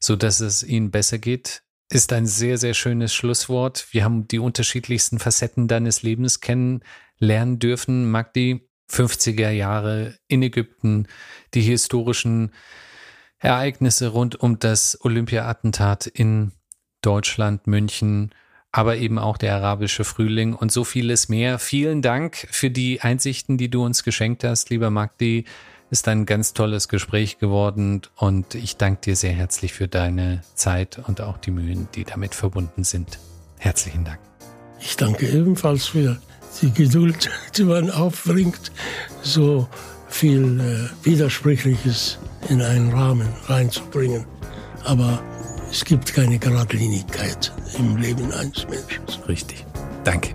so 0.00 0.16
dass 0.16 0.40
es 0.40 0.62
ihnen 0.62 0.90
besser 0.90 1.18
geht, 1.18 1.62
ist 1.90 2.12
ein 2.12 2.26
sehr, 2.26 2.58
sehr 2.58 2.74
schönes 2.74 3.14
Schlusswort. 3.14 3.86
Wir 3.92 4.04
haben 4.04 4.26
die 4.26 4.38
unterschiedlichsten 4.38 5.18
Facetten 5.18 5.68
deines 5.68 6.02
Lebens 6.02 6.40
kennenlernen 6.40 7.58
dürfen. 7.58 8.10
Magdi, 8.10 8.68
50er 8.90 9.50
Jahre 9.50 10.18
in 10.26 10.42
Ägypten, 10.42 11.06
die 11.54 11.62
historischen 11.62 12.52
Ereignisse 13.38 14.08
rund 14.08 14.36
um 14.36 14.58
das 14.58 14.98
Olympia-Attentat 15.04 16.06
in 16.06 16.52
Deutschland, 17.02 17.66
München, 17.66 18.34
aber 18.76 18.98
eben 18.98 19.18
auch 19.18 19.38
der 19.38 19.54
arabische 19.54 20.04
Frühling 20.04 20.52
und 20.52 20.70
so 20.70 20.84
vieles 20.84 21.30
mehr. 21.30 21.58
Vielen 21.58 22.02
Dank 22.02 22.46
für 22.50 22.70
die 22.70 23.00
Einsichten, 23.00 23.56
die 23.56 23.70
du 23.70 23.82
uns 23.82 24.04
geschenkt 24.04 24.44
hast, 24.44 24.68
lieber 24.68 24.90
Magdi. 24.90 25.46
Ist 25.90 26.06
ein 26.08 26.26
ganz 26.26 26.52
tolles 26.52 26.86
Gespräch 26.88 27.38
geworden 27.38 28.02
und 28.16 28.54
ich 28.54 28.76
danke 28.76 29.00
dir 29.00 29.16
sehr 29.16 29.32
herzlich 29.32 29.72
für 29.72 29.88
deine 29.88 30.42
Zeit 30.54 31.00
und 31.06 31.22
auch 31.22 31.38
die 31.38 31.52
Mühen, 31.52 31.88
die 31.94 32.04
damit 32.04 32.34
verbunden 32.34 32.84
sind. 32.84 33.18
Herzlichen 33.56 34.04
Dank. 34.04 34.18
Ich 34.78 34.94
danke 34.98 35.26
ebenfalls 35.26 35.86
für 35.86 36.20
die 36.60 36.70
Geduld, 36.70 37.30
die 37.56 37.64
man 37.64 37.90
aufbringt, 37.90 38.72
so 39.22 39.68
viel 40.08 40.60
äh, 40.60 41.06
Widersprüchliches 41.06 42.18
in 42.50 42.60
einen 42.60 42.92
Rahmen 42.92 43.28
reinzubringen. 43.46 44.26
Aber 44.84 45.22
es 45.70 45.82
gibt 45.82 46.12
keine 46.12 46.38
Geradlinigkeit 46.38 47.54
im 47.78 47.96
Leben 47.96 48.32
eines 48.32 48.66
Menschen. 48.68 49.04
Richtig. 49.28 49.64
Danke. 50.04 50.34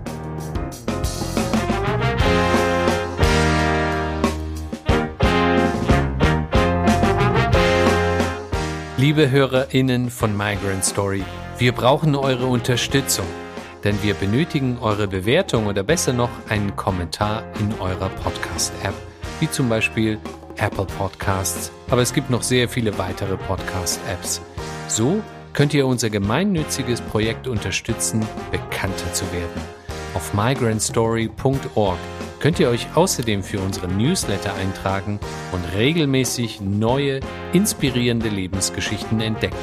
Liebe 8.97 9.31
HörerInnen 9.31 10.11
von 10.11 10.37
Migrant 10.37 10.85
Story, 10.85 11.23
wir 11.57 11.71
brauchen 11.71 12.15
eure 12.15 12.45
Unterstützung, 12.45 13.25
denn 13.83 14.01
wir 14.03 14.13
benötigen 14.13 14.77
eure 14.79 15.07
Bewertung 15.07 15.65
oder 15.65 15.81
besser 15.81 16.13
noch 16.13 16.29
einen 16.49 16.75
Kommentar 16.75 17.43
in 17.59 17.73
eurer 17.79 18.09
Podcast-App, 18.09 18.93
wie 19.39 19.49
zum 19.49 19.69
Beispiel 19.69 20.19
Apple 20.57 20.85
Podcasts, 20.85 21.71
aber 21.89 22.03
es 22.03 22.13
gibt 22.13 22.29
noch 22.29 22.43
sehr 22.43 22.69
viele 22.69 22.95
weitere 22.99 23.37
Podcast-Apps. 23.37 24.39
So 24.87 25.23
könnt 25.53 25.73
ihr 25.73 25.85
unser 25.85 26.09
gemeinnütziges 26.09 27.01
Projekt 27.01 27.47
unterstützen, 27.47 28.25
bekannter 28.51 29.13
zu 29.13 29.25
werden. 29.33 29.61
Auf 30.13 30.33
migrantstory.org 30.33 31.97
könnt 32.39 32.59
ihr 32.59 32.69
euch 32.69 32.87
außerdem 32.95 33.43
für 33.43 33.59
unseren 33.59 33.97
Newsletter 33.97 34.53
eintragen 34.55 35.19
und 35.51 35.63
regelmäßig 35.75 36.59
neue, 36.61 37.19
inspirierende 37.53 38.29
Lebensgeschichten 38.29 39.21
entdecken. 39.21 39.55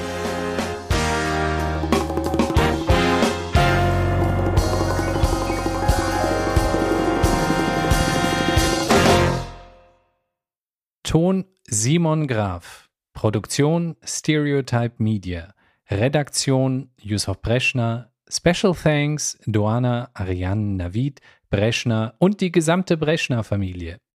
Ton 11.02 11.46
Simon 11.66 12.26
Graf. 12.26 12.90
Produktion 13.14 13.96
Stereotype 14.04 15.02
Media. 15.02 15.54
Redaktion 15.90 16.90
Yusuf 17.00 17.40
Breschner. 17.40 18.12
Special 18.28 18.74
Thanks 18.74 19.38
Doana 19.46 20.10
Ariane 20.12 20.76
Navid 20.76 21.20
Breschner 21.48 22.14
und 22.18 22.42
die 22.42 22.52
gesamte 22.52 22.98
Breschner 22.98 23.42
Familie. 23.42 23.96